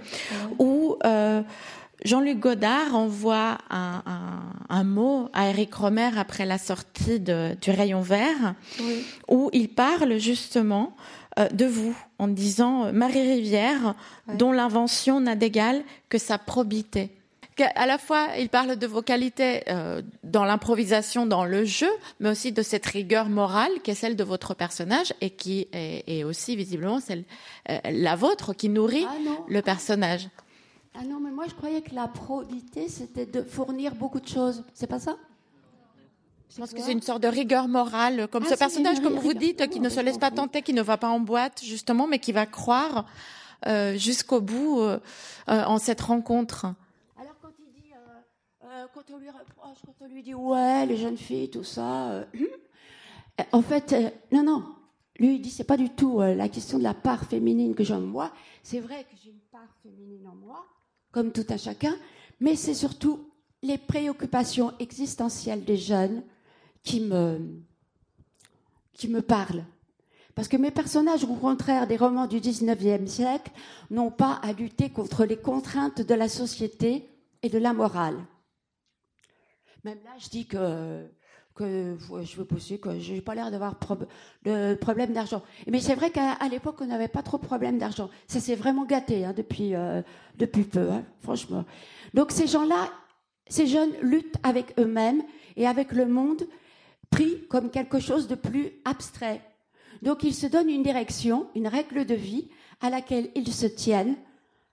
[0.61, 1.43] où euh,
[2.05, 7.71] Jean-Luc Godard envoie un, un- un mot à Éric Romer après la sortie de- du
[7.71, 8.55] Rayon Vert,
[9.29, 10.97] où il parle justement
[11.39, 13.95] euh, de vous en disant euh, Marie Rivière,
[14.35, 17.11] dont l'invention n'a d'égal que sa probité.
[17.77, 22.29] À la fois, il parle de vos qualités euh, dans l'improvisation, dans le jeu, mais
[22.31, 26.25] aussi de cette rigueur morale qui est celle de votre personnage et qui est, est
[26.25, 27.23] aussi visiblement celle
[27.71, 29.15] euh, la vôtre qui nourrit Ah
[29.49, 30.29] le personnage.
[30.95, 34.63] Ah non, mais moi je croyais que la probité c'était de fournir beaucoup de choses.
[34.75, 35.17] C'est pas ça?
[36.55, 39.35] Je pense que c'est une sorte de rigueur morale, comme Ah, ce personnage, comme vous
[39.35, 42.21] dites, qui ne se laisse pas tenter, qui ne va pas en boîte, justement, mais
[42.21, 43.07] qui va croire
[43.67, 45.01] euh, jusqu'au bout euh,
[45.49, 46.67] euh, en cette rencontre.
[47.17, 47.91] Alors quand il dit,
[48.93, 52.25] quand on lui reproche, quand on lui dit ouais, les jeunes filles, tout ça,
[53.53, 53.95] en fait,
[54.31, 54.65] non, non.
[55.19, 57.95] Lui, il dit c'est pas du tout la question de la part féminine que j'ai
[57.95, 58.33] en moi.
[58.63, 60.65] C'est vrai que j'ai une part féminine en moi,
[61.15, 61.95] comme tout un chacun,
[62.41, 63.31] mais c'est surtout
[63.63, 66.25] les préoccupations existentielles des jeunes
[66.83, 67.63] qui me,
[68.93, 69.65] qui me parlent.
[70.35, 73.53] Parce que mes personnages, au contraire des romans du 19e siècle,
[73.91, 77.09] n'ont pas à lutter contre les contraintes de la société
[77.43, 78.19] et de la morale.
[79.85, 81.07] Même là, je dis que,
[81.55, 83.77] que je veux pousser, que je n'ai pas l'air d'avoir
[84.45, 85.43] de problème d'argent.
[85.69, 88.11] Mais c'est vrai qu'à l'époque, on n'avait pas trop de problème d'argent.
[88.27, 90.03] Ça s'est vraiment gâté hein, depuis, euh,
[90.37, 91.65] depuis peu, hein, franchement.
[92.13, 92.91] Donc ces gens-là,
[93.49, 95.23] ces jeunes luttent avec eux-mêmes
[95.57, 96.43] et avec le monde
[97.11, 99.41] pris comme quelque chose de plus abstrait.
[100.03, 102.49] Donc ils se donnent une direction, une règle de vie
[102.81, 104.17] à laquelle ils se tiennent,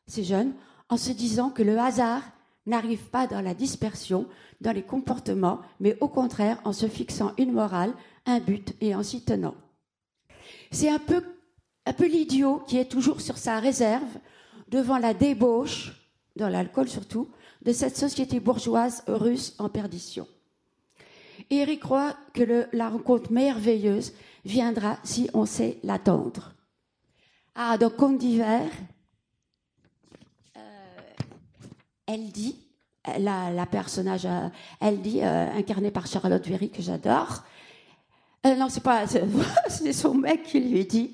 [0.07, 0.53] ces jeunes,
[0.89, 2.23] en se disant que le hasard
[2.66, 4.28] n'arrive pas dans la dispersion,
[4.62, 7.93] dans les comportements, mais au contraire en se fixant une morale,
[8.26, 9.55] un but et en s'y tenant.
[10.72, 11.24] C'est un peu,
[11.99, 14.18] l'idiot qui est toujours sur sa réserve
[14.70, 15.93] devant la débauche,
[16.36, 17.30] dans l'alcool surtout,
[17.64, 20.28] de cette société bourgeoise russe en perdition.
[21.49, 24.14] Et Eric croit que la rencontre merveilleuse
[24.45, 26.53] viendra si on sait l'attendre.
[27.55, 28.70] Ah, donc Conte d'hiver,
[30.55, 30.59] euh,
[32.14, 32.55] elle dit,
[33.20, 34.49] la, personnage, euh,
[34.80, 37.43] elle dit, euh, incarnée par Charlotte Véry, que j'adore,
[38.45, 39.05] Euh, non, c'est pas.
[39.05, 41.12] c'est- son mec qui lui dit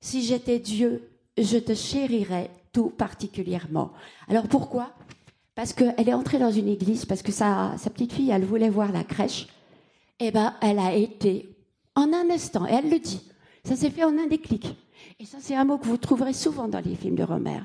[0.00, 3.92] Si j'étais Dieu, je te chérirais tout particulièrement.
[4.28, 4.94] Alors pourquoi?
[5.54, 8.90] Parce qu'elle est entrée dans une église, parce que sa, petite fille, elle voulait voir
[8.90, 9.48] la crèche.
[10.18, 11.54] Eh ben, elle a été
[11.94, 13.20] en un instant, et elle le dit.
[13.64, 14.74] Ça s'est fait en un déclic.
[15.20, 17.60] Et ça, c'est un mot que vous trouverez souvent dans les films de Romer.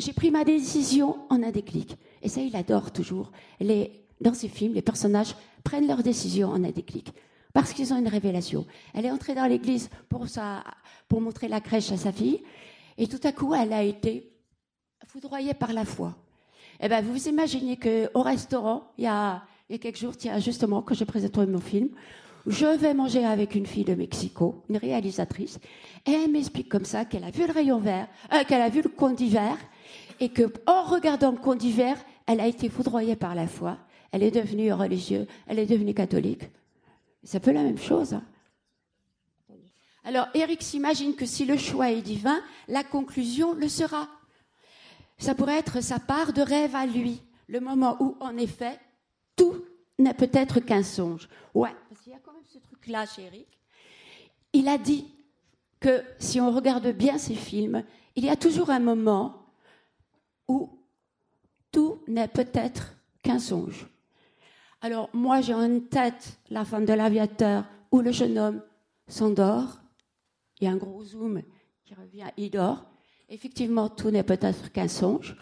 [0.00, 1.96] J'ai pris ma décision en un déclic.
[2.22, 3.30] Et ça, il adore toujours.
[3.60, 7.12] Les, dans ses films, les personnages prennent leurs décisions en un déclic.
[7.52, 8.64] Parce qu'ils ont une révélation.
[8.94, 10.64] Elle est entrée dans l'église pour, sa-
[11.08, 12.42] pour montrer la crèche à sa fille.
[12.96, 14.32] Et tout à coup, elle a été
[15.06, 16.16] foudroyée par la foi.
[16.80, 20.16] Eh ben, vous vous imaginez qu'au restaurant, il y, a, il y a quelques jours,
[20.16, 21.90] tiens, justement, que j'ai présenté mon film,
[22.46, 25.58] je vais manger avec une fille de Mexico, une réalisatrice,
[26.06, 28.80] et elle m'explique comme ça qu'elle a vu le rayon vert, euh, qu'elle a vu
[28.80, 29.58] le conte d'hiver,
[30.20, 31.96] et que en regardant le conte d'hiver,
[32.26, 33.78] elle a été foudroyée par la foi.
[34.12, 36.42] Elle est devenue religieuse, elle est devenue catholique.
[37.24, 38.14] C'est un peu la même chose.
[38.14, 38.22] hein.
[40.04, 44.08] Alors, Eric s'imagine que si le choix est divin, la conclusion le sera.
[45.18, 48.80] Ça pourrait être sa part de rêve à lui, le moment où, en effet,
[49.36, 49.62] tout
[49.98, 51.28] n'est peut-être qu'un songe.
[51.52, 53.46] Ouais, parce qu'il y a quand même ce truc-là chez Eric.
[54.54, 55.04] Il a dit
[55.78, 57.84] que si on regarde bien ses films,
[58.16, 59.36] il y a toujours un moment
[60.50, 60.68] où
[61.70, 63.86] tout n'est peut-être qu'un songe.
[64.80, 68.62] Alors moi j'ai en tête la femme de l'aviateur où le jeune homme
[69.06, 69.80] s'endort,
[70.60, 71.42] il y a un gros zoom
[71.84, 72.84] qui revient, il dort.
[73.28, 75.36] Effectivement, tout n'est peut-être qu'un songe.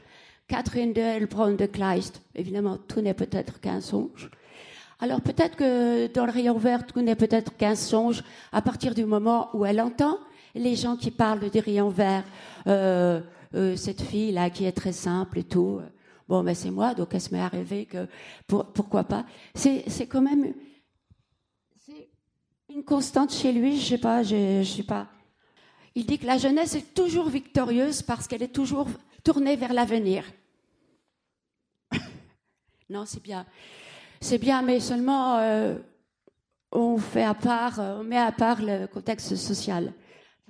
[0.47, 4.31] Catherine de Hellbronn de Kleist, évidemment, tout n'est peut-être qu'un songe.
[5.01, 9.07] Alors peut-être que dans le rayon vert, tout n'est peut-être qu'un songe à partir du
[9.07, 10.19] moment où elle entend
[10.55, 12.25] les gens qui parlent du rayon vert,
[12.67, 13.21] euh,
[13.55, 15.81] euh, cette fille-là qui est très simple et tout.
[16.29, 18.07] Bon, ben c'est moi, donc elle se met à rêver que
[18.47, 19.25] pour- pourquoi pas.
[19.55, 20.53] C'est quand même
[22.69, 23.81] une constante chez lui.
[23.81, 25.09] Je sais pas, je, je sais pas.
[25.95, 28.89] Il dit que la jeunesse est toujours victorieuse parce qu'elle est toujours
[29.25, 30.25] tournée vers l'avenir.
[32.91, 33.47] non, c'est bien.
[34.21, 35.79] C'est bien, mais seulement euh,
[36.73, 39.93] on fait à part, euh, on met à part le contexte social.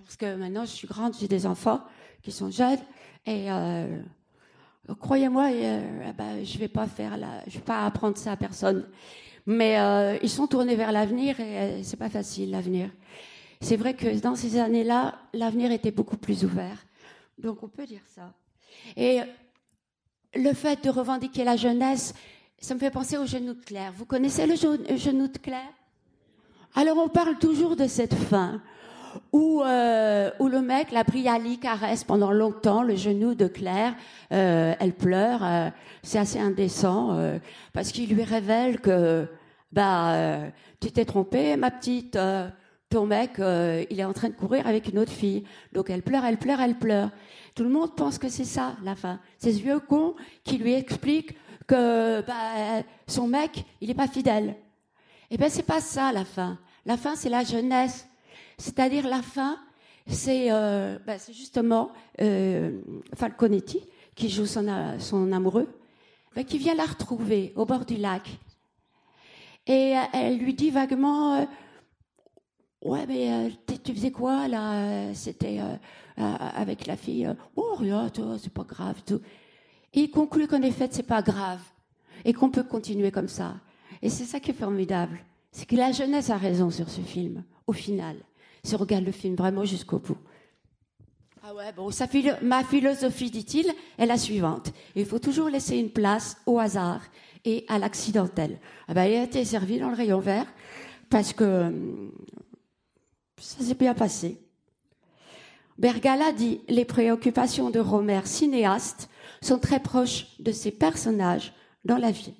[0.02, 1.82] Parce que maintenant, je suis grande, j'ai des enfants
[2.22, 2.78] qui sont jeunes
[3.26, 4.00] et euh,
[5.00, 7.16] croyez-moi, euh, ben, je vais pas faire
[7.46, 8.86] vais pas apprendre ça à personne.
[9.44, 12.90] Mais euh, ils sont tournés vers l'avenir et c'est pas facile l'avenir.
[13.60, 16.86] C'est vrai que dans ces années-là, l'avenir était beaucoup plus ouvert.
[17.38, 18.32] Donc on peut dire ça.
[18.96, 19.20] Et
[20.34, 22.14] le fait de revendiquer la jeunesse,
[22.58, 23.92] ça me fait penser au genou de Claire.
[23.96, 25.72] Vous connaissez le genou de Claire?
[26.74, 28.62] Alors on parle toujours de cette fin
[29.32, 33.94] où, euh, où le mec, la Briali, caresse pendant longtemps le genou de Claire.
[34.32, 35.44] Euh, elle pleure.
[35.44, 35.70] euh,
[36.02, 37.38] c'est assez indécent euh,
[37.72, 39.26] parce qu'il lui révèle que
[39.72, 40.48] bah euh,
[40.80, 42.16] tu t'es trompée, ma petite.
[42.16, 42.48] euh,
[42.90, 45.44] ton mec, il est en train de courir avec une autre fille.
[45.74, 47.10] Donc elle pleure, elle pleure, elle pleure.
[47.54, 49.20] Tout le monde pense que c'est ça, la fin.
[49.36, 54.56] C'est ce vieux con qui lui explique que bah, son mec, il n'est pas fidèle.
[55.30, 56.56] Eh bien, c'est pas ça, la fin.
[56.86, 58.07] La fin, c'est la jeunesse.
[58.58, 59.58] C'est-à-dire, la fin,
[60.08, 61.90] c'est euh, bah, justement
[62.20, 62.80] euh,
[63.14, 63.80] Falconetti,
[64.14, 64.66] qui joue son,
[65.32, 65.68] amoureux,
[66.34, 68.28] bah, qui vient la retrouver au bord du lac.
[69.66, 71.46] Et euh, elle lui dit vaguement
[72.82, 73.50] Ouais, mais
[73.84, 75.60] tu faisais quoi là C'était
[76.16, 77.28] avec la fille.
[77.56, 79.02] oh, rien, c'est pas grave.
[79.04, 79.20] Tout.
[79.94, 81.60] Il conclut qu'en effet, c'est pas grave.
[82.24, 83.56] Et qu'on peut continuer comme ça.
[84.00, 85.18] Et c'est ça qui est formidable.
[85.50, 88.16] C'est que la jeunesse a raison sur ce film, au final.
[88.62, 90.18] Si on regarde le film vraiment jusqu'au bout.
[91.42, 91.90] Ah ouais, bon,
[92.42, 94.72] ma philosophie, dit-il, est la suivante.
[94.94, 97.00] Il faut toujours laisser une place au hasard
[97.44, 98.58] et à l'accidentel.
[98.86, 100.46] Ah ben, il a été servi dans le rayon vert
[101.08, 102.12] parce que hum,
[103.40, 104.40] ça s'est bien passé.
[105.78, 109.08] Bergala dit Les préoccupations de Romer, cinéaste,
[109.40, 111.54] sont très proches de ses personnages
[111.84, 112.34] dans la vie.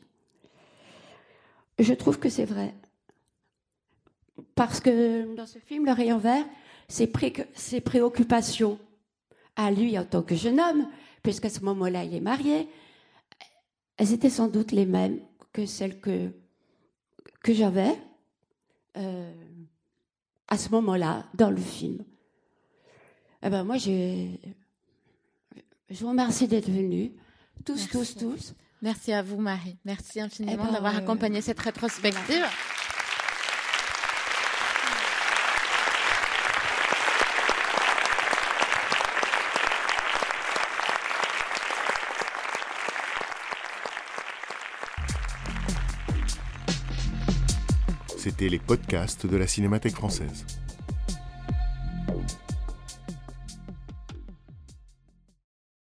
[1.79, 2.75] Je trouve que c'est vrai.
[4.55, 6.45] Parce que dans ce film, Le Rayon Vert,
[6.89, 8.79] ses, pré- ses préoccupations
[9.57, 10.89] à lui en tant que jeune homme,
[11.23, 12.69] puisqu'à ce moment-là, il est marié,
[13.97, 15.19] elles étaient sans doute les mêmes
[15.53, 16.31] que celles que,
[17.43, 17.97] que j'avais
[18.97, 19.33] euh,
[20.47, 22.05] à ce moment-là dans le film.
[23.43, 24.41] Eh ben moi, j'ai-
[25.91, 27.11] je vous remercie d'être venus,
[27.65, 27.91] tous, Merci.
[27.91, 28.55] tous, tous.
[28.83, 29.77] Merci à vous, Marie.
[29.85, 32.45] Merci infiniment Eh ben, d'avoir euh, accompagné cette rétrospective.
[48.41, 50.47] Les podcasts de la Cinémathèque française.